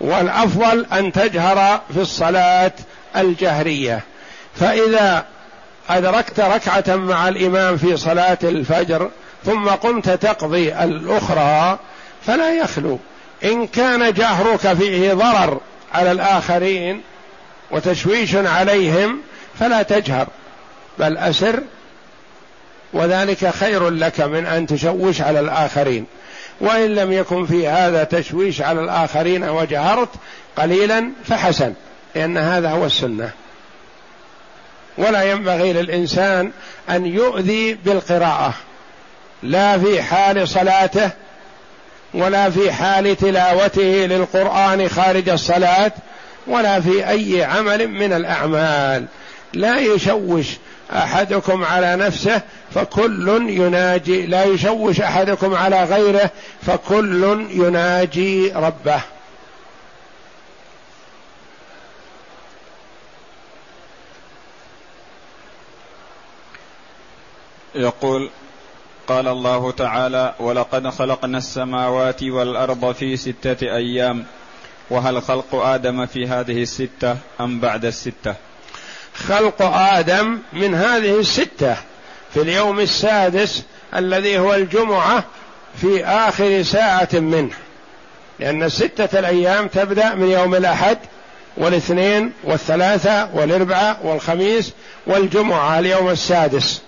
والأفضل 0.01 0.87
أن 0.93 1.13
تجهر 1.13 1.81
في 1.95 2.01
الصلاة 2.01 2.73
الجهرية. 3.17 4.01
فإذا 4.55 5.25
أدركت 5.91 6.41
ركعة 6.41 6.97
مع 6.97 7.29
الإمام 7.29 7.77
في 7.77 7.97
صلاة 7.97 8.39
الفجر 8.43 9.11
ثم 9.45 9.69
قمت 9.69 10.11
تقضي 10.11 10.73
الأخرى 10.75 11.79
فلا 12.27 12.55
يخلو. 12.55 12.99
إن 13.45 13.67
كان 13.67 14.13
جهرك 14.13 14.73
فيه 14.73 15.13
ضرر 15.15 15.61
على 15.95 16.13
الآخرين 16.13 17.03
وتشويش 17.71 18.35
عليهم 18.35 19.21
فلا 19.61 19.83
تجهر. 19.83 20.27
بل 20.99 21.17
أسر 21.17 21.61
وذلك 22.93 23.51
خير 23.51 23.91
لك 23.91 24.21
من 24.21 24.47
أن 24.47 24.67
تشوش 24.67 25.21
على 25.21 25.41
الآخرين. 25.41 26.07
وإن 26.61 26.95
لم 26.95 27.13
يكن 27.13 27.47
في 27.47 27.69
هذا 27.69 28.05
تشويش 28.05 28.61
على 28.61 28.81
الآخرين 28.81 29.45
وجهرت 29.45 30.09
قليلا 30.57 31.11
فحسن 31.25 31.75
لأن 32.15 32.37
هذا 32.37 32.71
هو 32.71 32.87
السنة. 32.87 33.31
ولا 34.99 35.23
ينبغي 35.23 35.73
للإنسان 35.73 36.51
أن 36.91 37.07
يؤذي 37.07 37.75
بالقراءة 37.75 38.55
لا 39.43 39.79
في 39.79 40.03
حال 40.03 40.49
صلاته 40.49 41.11
ولا 42.15 42.51
في 42.51 42.73
حال 42.73 43.17
تلاوته 43.17 43.83
للقرآن 43.83 44.89
خارج 44.89 45.29
الصلاة 45.29 45.93
ولا 46.47 46.81
في 46.81 47.09
أي 47.09 47.45
عمل 47.45 47.89
من 47.89 48.13
الأعمال. 48.13 49.07
لا 49.55 49.79
يشوش 49.79 50.47
أحدكم 50.93 51.65
على 51.65 51.97
نفسه 51.97 52.43
فكل 52.71 53.29
يناجي 53.51 54.27
لا 54.27 54.45
يشوش 54.45 55.01
أحدكم 55.01 55.55
على 55.55 55.85
غيره 55.85 56.31
فكل 56.63 57.47
يناجي 57.51 58.53
ربه. 58.53 59.01
يقول 67.75 68.31
قال 69.09 69.29
الله 69.29 69.71
تعالى 69.71 70.35
ولقد 70.39 70.89
خلقنا 70.89 71.39
السماوات 71.39 72.23
والأرض 72.23 72.93
في 72.93 73.17
ستة 73.17 73.77
أيام 73.77 74.25
وهل 74.91 75.23
خلق 75.23 75.55
آدم 75.55 76.07
في 76.07 76.27
هذه 76.27 76.63
الستة 76.63 77.17
أم 77.41 77.61
بعد 77.61 77.85
الستة؟ 77.85 78.48
خلق 79.27 79.63
آدم 79.63 80.39
من 80.53 80.75
هذه 80.75 81.21
الستة 81.21 81.77
في 82.35 82.43
اليوم 82.43 82.81
السادس 82.81 83.63
الذي 83.95 84.39
هو 84.39 84.55
الجمعة 84.55 85.25
في 85.81 86.05
آخر 86.05 86.63
ساعة 86.63 87.09
منه. 87.13 87.55
لأن 88.41 88.63
السته 88.63 89.19
الأيام 89.19 89.69
تبدأ 89.69 90.15
من 90.15 90.31
يوم 90.31 90.55
الأحد 90.55 90.99
والاثنين 91.57 92.33
والثلاثة 92.45 93.29
والاربعاء 93.35 94.01
والخميس 94.03 94.73
والجمعة 95.07 95.79
اليوم 95.79 96.09
السادس. 96.09 96.83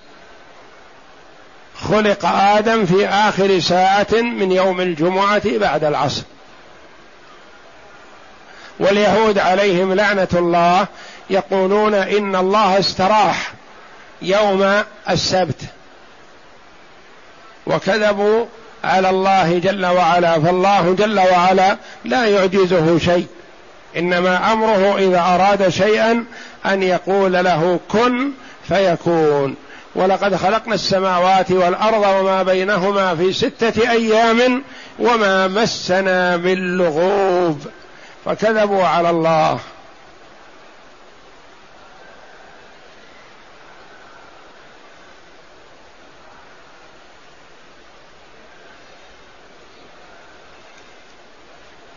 خلق 1.74 2.26
آدم 2.26 2.86
في 2.86 3.08
آخر 3.08 3.60
ساعة 3.60 4.12
من 4.12 4.52
يوم 4.52 4.80
الجمعة 4.80 5.58
بعد 5.58 5.84
العصر. 5.84 6.22
واليهود 8.80 9.38
عليهم 9.38 9.94
لعنة 9.94 10.28
الله 10.34 10.86
يقولون 11.30 11.94
إن 11.94 12.36
الله 12.36 12.78
استراح 12.78 13.52
يوم 14.22 14.82
السبت. 15.10 15.60
وكذبوا 17.66 18.46
على 18.84 19.10
الله 19.10 19.58
جل 19.58 19.86
وعلا 19.86 20.40
فالله 20.40 20.94
جل 20.94 21.20
وعلا 21.20 21.76
لا 22.04 22.24
يعجزه 22.24 22.98
شيء. 22.98 23.26
إنما 23.96 24.52
أمره 24.52 24.98
إذا 24.98 25.20
أراد 25.20 25.68
شيئا 25.68 26.24
أن 26.66 26.82
يقول 26.82 27.32
له 27.32 27.80
كن 27.88 28.30
فيكون. 28.68 29.54
ولقد 29.94 30.36
خلقنا 30.36 30.74
السماوات 30.74 31.50
والأرض 31.50 32.20
وما 32.20 32.42
بينهما 32.42 33.16
في 33.16 33.32
ستة 33.32 33.90
أيام 33.90 34.62
وما 34.98 35.48
مسنا 35.48 36.36
من 36.36 36.76
لغوب. 36.78 37.66
فكذبوا 38.24 38.84
على 38.84 39.10
الله. 39.10 39.58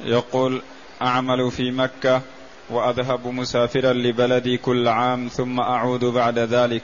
يقول 0.06 0.62
أعمل 1.02 1.52
في 1.52 1.72
مكة 1.72 2.22
وأذهب 2.70 3.28
مسافرا 3.28 3.94
لبلدي 3.94 4.58
كل 4.58 4.88
عام 4.88 5.28
ثم 5.28 5.60
أعود 5.60 6.06
بعد 6.06 6.40
ذلك. 6.40 6.84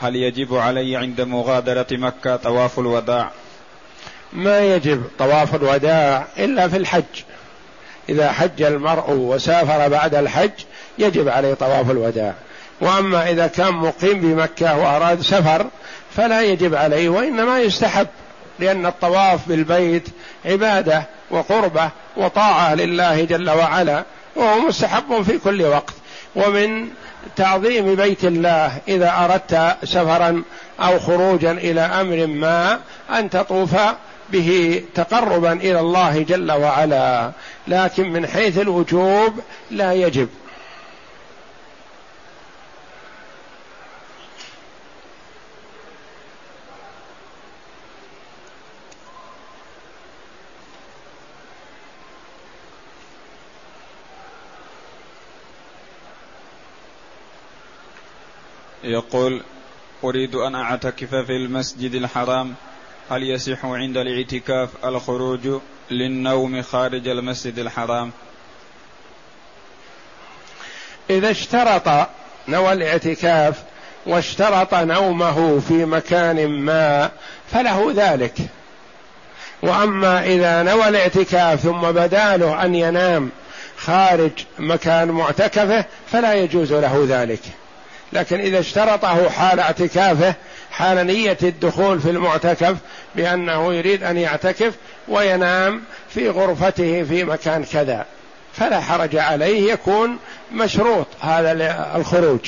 هل 0.00 0.16
يجب 0.16 0.54
علي 0.54 0.96
عند 0.96 1.20
مغادرة 1.20 1.86
مكة 1.92 2.36
طواف 2.36 2.78
الوداع؟ 2.78 3.30
ما 4.32 4.60
يجب 4.60 5.02
طواف 5.18 5.54
الوداع 5.54 6.26
إلا 6.38 6.68
في 6.68 6.76
الحج. 6.76 7.04
إذا 8.08 8.32
حج 8.32 8.62
المرء 8.62 9.10
وسافر 9.10 9.88
بعد 9.88 10.14
الحج 10.14 10.50
يجب 10.98 11.28
عليه 11.28 11.54
طواف 11.54 11.90
الوداع. 11.90 12.34
وأما 12.80 13.30
إذا 13.30 13.46
كان 13.46 13.74
مقيم 13.74 14.20
بمكة 14.20 14.78
وأراد 14.78 15.20
سفر 15.20 15.66
فلا 16.16 16.42
يجب 16.42 16.74
عليه 16.74 17.08
وإنما 17.08 17.60
يستحب. 17.60 18.06
لأن 18.58 18.86
الطواف 18.86 19.48
بالبيت 19.48 20.08
عبادة 20.44 21.02
وقربة 21.30 21.90
وطاعة 22.16 22.74
لله 22.74 23.24
جل 23.24 23.50
وعلا 23.50 24.04
وهو 24.36 24.60
مستحب 24.60 25.22
في 25.22 25.38
كل 25.38 25.62
وقت. 25.62 25.94
ومن 26.36 26.88
تعظيم 27.36 27.94
بيت 27.94 28.24
الله 28.24 28.78
إذا 28.88 29.12
أردت 29.24 29.76
سفرا 29.84 30.42
أو 30.80 30.98
خروجا 30.98 31.52
إلى 31.52 31.80
أمر 31.80 32.26
ما 32.26 32.80
أن 33.18 33.30
تطوف 33.30 33.74
به 34.32 34.82
تقربا 34.94 35.52
إلى 35.52 35.80
الله 35.80 36.22
جل 36.22 36.52
وعلا. 36.52 37.30
لكن 37.68 38.12
من 38.12 38.26
حيث 38.26 38.58
الوجوب 38.58 39.40
لا 39.70 39.92
يجب. 39.92 40.28
يقول 58.96 59.42
أريد 60.04 60.34
أن 60.34 60.54
أعتكف 60.54 61.14
في 61.14 61.32
المسجد 61.32 61.94
الحرام. 61.94 62.54
هل 63.10 63.22
يصح 63.22 63.64
عند 63.64 63.96
الاعتكاف 63.96 64.68
الخروج 64.84 65.60
للنوم 65.90 66.62
خارج 66.62 67.08
المسجد 67.08 67.58
الحرام؟ 67.58 68.10
إذا 71.10 71.30
اشترط 71.30 72.08
نوى 72.48 72.72
الاعتكاف 72.72 73.62
واشترط 74.06 74.74
نومه 74.74 75.60
في 75.60 75.84
مكان 75.84 76.48
ما 76.48 77.10
فله 77.52 77.92
ذلك. 77.96 78.38
وأما 79.62 80.24
إذا 80.24 80.62
نوى 80.62 80.88
الاعتكاف 80.88 81.60
ثم 81.60 81.80
بدا 81.80 82.36
له 82.36 82.64
أن 82.64 82.74
ينام 82.74 83.30
خارج 83.76 84.32
مكان 84.58 85.08
معتكفه 85.08 85.84
فلا 86.12 86.34
يجوز 86.34 86.72
له 86.72 87.06
ذلك. 87.08 87.42
لكن 88.16 88.40
إذا 88.40 88.58
اشترطه 88.58 89.30
حال 89.30 89.60
اعتكافه 89.60 90.34
حال 90.70 91.06
نية 91.06 91.38
الدخول 91.42 92.00
في 92.00 92.10
المعتكف 92.10 92.76
بأنه 93.14 93.74
يريد 93.74 94.02
أن 94.04 94.16
يعتكف 94.16 94.74
وينام 95.08 95.82
في 96.08 96.28
غرفته 96.28 97.02
في 97.02 97.24
مكان 97.24 97.64
كذا. 97.64 98.06
فلا 98.52 98.80
حرج 98.80 99.16
عليه 99.16 99.72
يكون 99.72 100.18
مشروط 100.52 101.06
هذا 101.20 101.52
الخروج. 101.96 102.40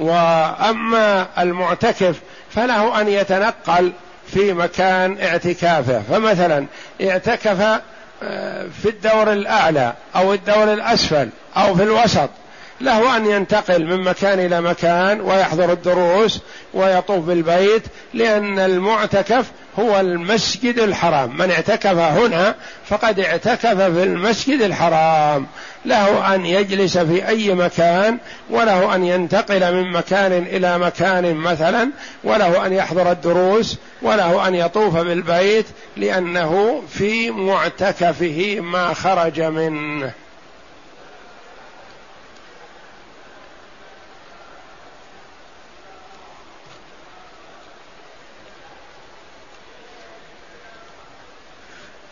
وأما 0.00 1.26
المعتكف 1.38 2.16
فله 2.50 3.00
أن 3.00 3.08
يتنقل 3.08 3.92
في 4.32 4.52
مكان 4.52 5.18
اعتكافه. 5.22 6.02
فمثلا 6.10 6.66
اعتكف 7.02 7.80
آه، 8.22 8.66
في 8.82 8.88
الدور 8.88 9.32
الأعلى 9.32 9.92
أو 10.16 10.34
الدور 10.34 10.72
الأسفل 10.72 11.28
أو 11.56 11.74
في 11.74 11.82
الوسط. 11.82 12.30
له 12.80 13.16
أن 13.16 13.26
ينتقل 13.26 13.84
من 13.84 14.00
مكان 14.00 14.40
إلى 14.40 14.60
مكان 14.60 15.20
ويحضر 15.20 15.72
الدروس 15.72 16.40
ويطوف 16.74 17.24
بالبيت 17.24 17.82
لأن 18.14 18.58
المعتكف 18.58 19.46
هو 19.78 20.00
المسجد 20.00 20.78
الحرام. 20.78 21.36
من 21.36 21.50
اعتكف 21.50 21.98
هنا 21.98 22.54
فقد 22.86 23.20
اعتكف 23.20 23.80
في 23.80 24.02
المسجد 24.02 24.60
الحرام. 24.60 25.46
له 25.84 26.34
أن 26.34 26.46
يجلس 26.46 26.98
في 26.98 27.28
أي 27.28 27.54
مكان 27.54 28.18
وله 28.50 28.94
أن 28.94 29.04
ينتقل 29.04 29.74
من 29.74 29.92
مكان 29.92 30.32
إلى 30.32 30.78
مكان 30.78 31.34
مثلا 31.34 31.90
وله 32.24 32.66
أن 32.66 32.72
يحضر 32.72 33.10
الدروس 33.12 33.78
وله 34.02 34.48
أن 34.48 34.54
يطوف 34.54 34.96
بالبيت 34.96 35.66
لأنه 35.96 36.82
في 36.88 37.30
معتكفه 37.30 38.58
ما 38.60 38.94
خرج 38.94 39.40
منه. 39.40 40.12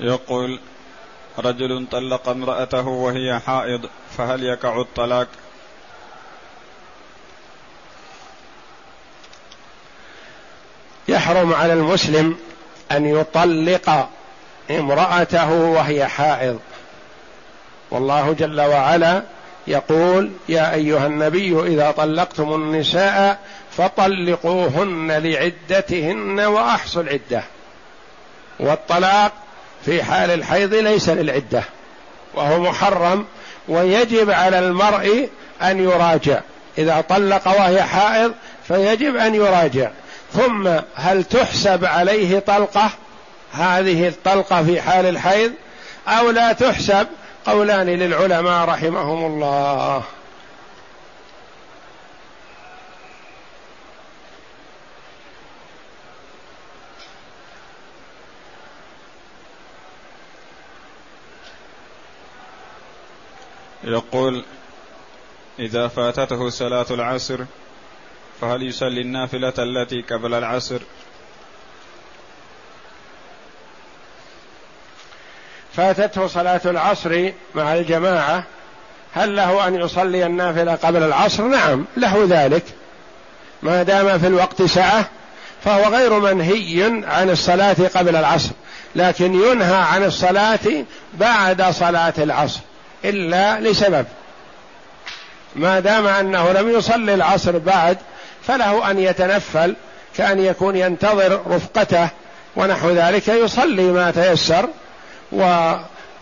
يقول 0.04 0.60
رجل 1.38 1.86
طلق 1.90 2.28
امرأته 2.28 2.88
وهي 2.88 3.40
حائض 3.46 3.88
فهل 4.18 4.42
يقع 4.42 4.80
الطلاق؟ 4.80 5.28
يحرم 11.08 11.54
على 11.54 11.72
المسلم 11.72 12.38
أن 12.92 13.06
يطلق 13.06 14.08
امرأته 14.70 15.50
وهي 15.52 16.06
حائض. 16.06 16.60
والله 17.90 18.32
جل 18.32 18.60
وعلا 18.60 19.22
يقول 19.66 20.30
يا 20.48 20.74
أيها 20.74 21.06
النبي 21.06 21.60
إذا 21.60 21.90
طلقتم 21.90 22.54
النساء 22.54 23.38
فطلقوهن 23.76 25.12
لعدتهن 25.12 26.40
وأحصوا 26.40 27.02
العدة. 27.02 27.42
والطلاق 28.60 29.32
في 29.84 30.02
حال 30.02 30.30
الحيض 30.30 30.74
ليس 30.74 31.08
للعدة 31.08 31.62
وهو 32.34 32.60
محرم 32.60 33.24
ويجب 33.68 34.30
على 34.30 34.58
المرء 34.58 35.28
أن 35.62 35.84
يراجع. 35.84 36.40
إذا 36.78 37.04
طلق 37.08 37.48
وهي 37.48 37.82
حائض 37.82 38.32
فيجب 38.68 39.16
أن 39.16 39.34
يراجع. 39.34 39.90
ثم 40.32 40.68
هل 40.94 41.24
تحسب 41.24 41.84
عليه 41.84 42.38
طلقة؟ 42.38 42.90
هذه 43.52 44.08
الطلقة 44.08 44.62
في 44.62 44.80
حال 44.80 45.06
الحيض 45.06 45.52
أو 46.08 46.30
لا 46.30 46.52
تحسب؟ 46.52 47.06
قولان 47.46 47.86
للعلماء 47.86 48.68
رحمهم 48.68 49.26
الله. 49.26 50.02
يقول 63.84 64.44
إذا 65.58 65.88
فاتته 65.88 66.48
صلاة 66.48 66.86
العصر 66.90 67.38
فهل 68.40 68.62
يصلي 68.62 69.00
النافلة 69.00 69.52
التي 69.58 70.02
قبل 70.02 70.34
العصر؟ 70.34 70.80
فاتته 75.72 76.26
صلاة 76.26 76.60
العصر 76.64 77.30
مع 77.54 77.74
الجماعة 77.74 78.44
هل 79.14 79.36
له 79.36 79.68
أن 79.68 79.74
يصلي 79.74 80.26
النافلة 80.26 80.74
قبل 80.74 81.02
العصر؟ 81.02 81.42
نعم 81.42 81.84
له 81.96 82.26
ذلك. 82.28 82.64
ما 83.62 83.82
دام 83.82 84.18
في 84.18 84.26
الوقت 84.26 84.62
سعة 84.62 85.08
فهو 85.64 85.94
غير 85.94 86.18
منهي 86.18 87.02
عن 87.04 87.30
الصلاة 87.30 87.76
قبل 87.94 88.16
العصر 88.16 88.50
لكن 88.96 89.34
ينهى 89.34 89.76
عن 89.76 90.04
الصلاة 90.04 90.84
بعد 91.14 91.62
صلاة 91.62 92.14
العصر. 92.18 92.60
إلا 93.04 93.60
لسبب. 93.60 94.06
ما 95.56 95.80
دام 95.80 96.06
أنه 96.06 96.52
لم 96.52 96.68
يصلي 96.68 97.14
العصر 97.14 97.58
بعد 97.58 97.98
فله 98.46 98.90
أن 98.90 98.98
يتنفل 98.98 99.76
كأن 100.16 100.44
يكون 100.44 100.76
ينتظر 100.76 101.42
رفقته 101.46 102.08
ونحو 102.56 102.90
ذلك 102.90 103.28
يصلي 103.28 103.82
ما 103.82 104.10
تيسر 104.10 104.68
و 105.32 105.72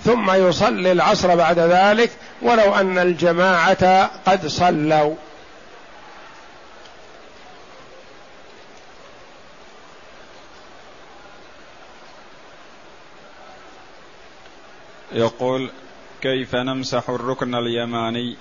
ثم 0.04 0.30
يصلي 0.30 0.92
العصر 0.92 1.34
بعد 1.34 1.58
ذلك 1.58 2.10
ولو 2.42 2.74
أن 2.74 2.98
الجماعة 2.98 4.10
قد 4.26 4.46
صلوا. 4.46 5.14
يقول 15.12 15.70
كيف 16.22 16.54
نمسح 16.54 17.10
الركن 17.10 17.54
اليماني؟ 17.54 18.36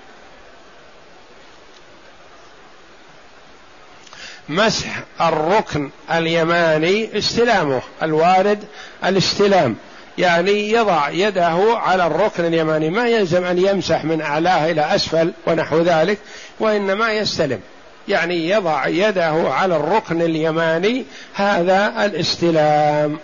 مسح 4.49 5.03
الركن 5.21 5.89
اليماني 6.11 7.17
استلامه 7.17 7.81
الوارد 8.03 8.63
الاستلام. 9.05 9.75
يعني 10.17 10.71
يضع 10.71 11.09
يده 11.09 11.77
على 11.77 12.07
الركن 12.07 12.45
اليماني 12.45 12.89
ما 12.89 13.07
يلزم 13.07 13.43
أن 13.43 13.57
يمسح 13.57 14.05
من 14.05 14.21
أعلاه 14.21 14.71
إلى 14.71 14.95
أسفل 14.95 15.33
ونحو 15.47 15.81
ذلك 15.81 16.17
وإنما 16.59 17.11
يستلم. 17.13 17.61
يعني 18.07 18.49
يضع 18.49 18.87
يده 18.87 19.53
على 19.53 19.75
الركن 19.75 20.21
اليماني 20.21 21.05
هذا 21.33 22.05
الاستلام. 22.05 23.19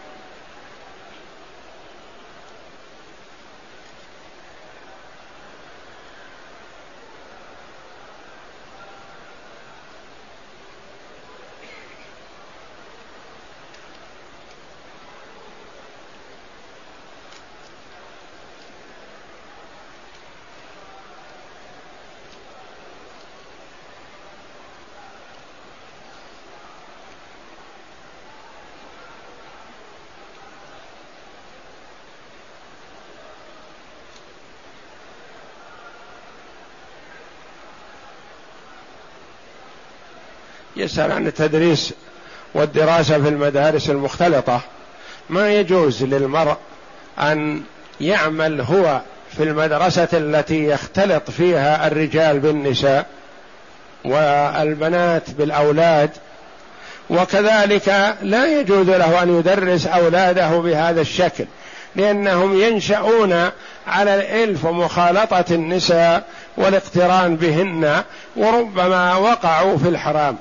يسأل 40.87 41.11
عن 41.11 41.27
التدريس 41.27 41.93
والدراسة 42.53 43.21
في 43.21 43.29
المدارس 43.29 43.89
المختلطة. 43.89 44.61
ما 45.29 45.53
يجوز 45.53 46.03
للمرء 46.03 46.57
أن 47.19 47.61
يعمل 48.01 48.61
هو 48.61 49.01
في 49.37 49.43
المدرسة 49.43 50.07
التي 50.13 50.69
يختلط 50.69 51.31
فيها 51.31 51.87
الرجال 51.87 52.39
بالنساء 52.39 53.05
والبنات 54.05 55.29
بالأولاد 55.31 56.09
وكذلك 57.09 58.15
لا 58.21 58.59
يجوز 58.59 58.89
له 58.89 59.23
أن 59.23 59.39
يدرس 59.39 59.87
أولاده 59.87 60.49
بهذا 60.49 61.01
الشكل 61.01 61.45
لأنهم 61.95 62.61
ينشأون 62.61 63.49
على 63.87 64.15
الإلف 64.15 64.65
ومخالطة 64.65 65.45
النساء 65.51 66.23
والاقتران 66.57 67.35
بهن 67.35 68.03
وربما 68.35 69.15
وقعوا 69.15 69.77
في 69.77 69.89
الحرام. 69.89 70.37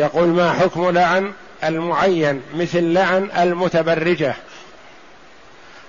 يقول 0.00 0.28
ما 0.28 0.52
حكم 0.52 0.90
لعن 0.90 1.32
المعين 1.64 2.42
مثل 2.54 2.92
لعن 2.92 3.28
المتبرجة؟ 3.38 4.34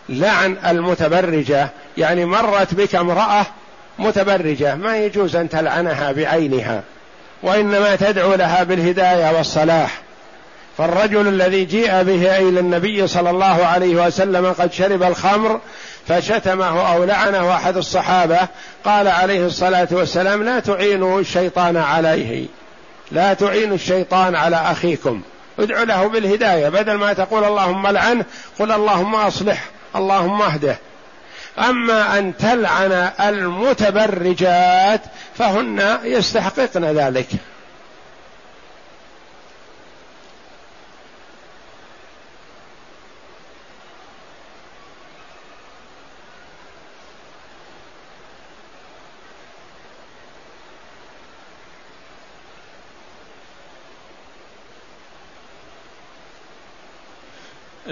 لعن 0.09 0.57
المتبرجة 0.68 1.70
يعني 1.97 2.26
مرت 2.26 2.74
بك 2.74 2.95
امرأة 2.95 3.45
متبرجة 3.99 4.76
ما 4.76 4.97
يجوز 4.97 5.36
أن 5.36 5.49
تلعنها 5.49 6.12
بعينها 6.12 6.84
وإنما 7.43 7.95
تدعو 7.95 8.34
لها 8.34 8.64
بالهداية 8.64 9.38
والصلاح. 9.38 10.01
فالرجل 10.78 11.28
الذي 11.28 11.66
جيء 11.66 12.03
به 12.03 12.38
إلى 12.38 12.59
النبي 12.59 13.07
صلى 13.07 13.30
الله 13.30 13.66
عليه 13.66 14.07
وسلم 14.07 14.53
قد 14.53 14.74
شرب 14.74 15.03
الخمر 15.03 15.59
فشتمه 16.07 16.93
أو 16.93 17.03
لعنه 17.03 17.55
أحد 17.55 17.78
الصحابة 17.78 18.39
قال 18.86 19.07
عليه 19.07 19.45
الصلاة 19.45 19.88
والسلام 19.91 20.43
لا 20.43 20.59
تعينوا 20.59 21.20
الشيطان 21.20 21.78
عليه. 21.78 22.45
لا 23.12 23.34
تعين 23.34 23.74
الشيطان 23.74 24.36
على 24.36 24.55
أخيكم. 24.55 25.22
ادعو 25.59 25.84
له 25.84 26.07
بالهداية. 26.07 26.70
بدل 26.70 26.93
ما 26.93 27.14
تقول 27.14 27.43
اللهم 27.43 27.88
لعنه 27.88 28.26
قل 28.59 28.72
اللهم 28.72 29.16
أصلح 29.16 29.66
اللهم 29.95 30.41
اهده. 30.41 30.78
أما 31.59 32.20
أن 32.20 32.38
تلعن 32.38 33.12
المتبرجات 33.20 35.01
فهن 35.38 35.97
يستحققن 36.03 36.86
ذلك. 36.86 37.28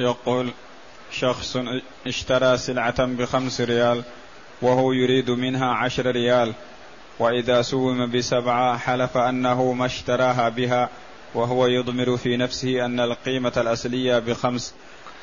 يقول 0.10 0.52
شخص 1.12 1.58
اشترى 2.08 2.58
سلعة 2.58 3.06
بخمس 3.06 3.62
ريال 3.62 4.04
وهو 4.62 4.92
يريد 4.92 5.32
منها 5.32 5.68
عشر 5.68 6.06
ريال 6.06 6.54
وإذا 7.20 7.62
سوم 7.62 8.12
بسبعة 8.12 8.78
حلف 8.78 9.18
أنه 9.18 9.74
ما 9.74 9.86
اشتراها 9.86 10.50
بها 10.50 10.90
وهو 11.36 11.68
يضمر 11.68 12.18
في 12.18 12.38
نفسه 12.38 12.86
أن 12.86 13.00
القيمة 13.00 13.54
الأصلية 13.58 14.20
بخمس. 14.20 14.74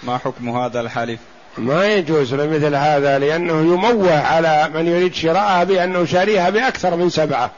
ما 0.03 0.19
حكم 0.19 0.49
هذا 0.49 0.81
الحلف؟ 0.81 1.21
ما 1.59 1.87
يجوز 1.87 2.35
لمثل 2.35 2.75
هذا 2.75 3.19
لأنه 3.19 3.61
يموه 3.61 4.19
على 4.19 4.71
من 4.75 4.87
يريد 4.87 5.15
شراءها 5.15 5.65
بأنه 5.65 6.05
شاريها 6.05 6.51
بأكثر 6.51 6.97
من 6.97 7.11
سبعة. 7.11 7.51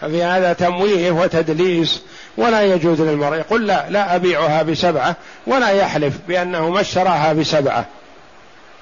ففي 0.00 0.22
هذا 0.22 0.52
تمويه 0.52 1.10
وتدليس 1.10 2.02
ولا 2.36 2.62
يجوز 2.62 3.00
للمرء 3.00 3.36
يقول 3.36 3.66
لا 3.66 3.90
لا 3.90 4.16
أبيعها 4.16 4.62
بسبعة 4.62 5.16
ولا 5.46 5.70
يحلف 5.70 6.14
بأنه 6.28 6.70
ما 6.70 6.80
اشتراها 6.80 7.32
بسبعة 7.32 7.86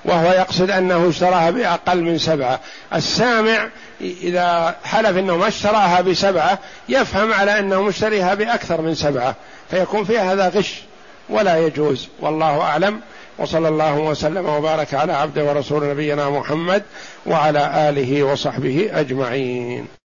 وهو 0.04 0.32
يقصد 0.32 0.70
أنه 0.70 1.08
اشتراها 1.08 1.50
بأقل 1.50 2.02
من 2.02 2.18
سبعة. 2.18 2.60
السامع 2.94 3.68
إذا 4.00 4.76
حلف 4.84 5.18
أنه 5.18 5.36
ما 5.36 5.48
اشتراها 5.48 6.00
بسبعة 6.00 6.58
يفهم 6.88 7.32
على 7.32 7.58
أنه 7.58 7.82
مشتريها 7.82 8.34
بأكثر 8.34 8.80
من 8.80 8.94
سبعة 8.94 9.34
فيكون 9.70 10.04
في 10.04 10.18
هذا 10.18 10.48
غش 10.48 10.82
ولا 11.28 11.66
يجوز. 11.66 12.08
والله 12.20 12.60
أعلم. 12.60 13.00
وصلى 13.38 13.68
الله 13.68 13.98
وسلم 13.98 14.46
وبارك 14.46 14.94
على 14.94 15.12
عبد 15.12 15.38
ورسول 15.38 15.88
نبينا 15.90 16.30
محمد 16.30 16.82
وعلى 17.26 17.88
آله 17.88 18.22
وصحبه 18.22 18.90
أجمعين. 18.92 20.01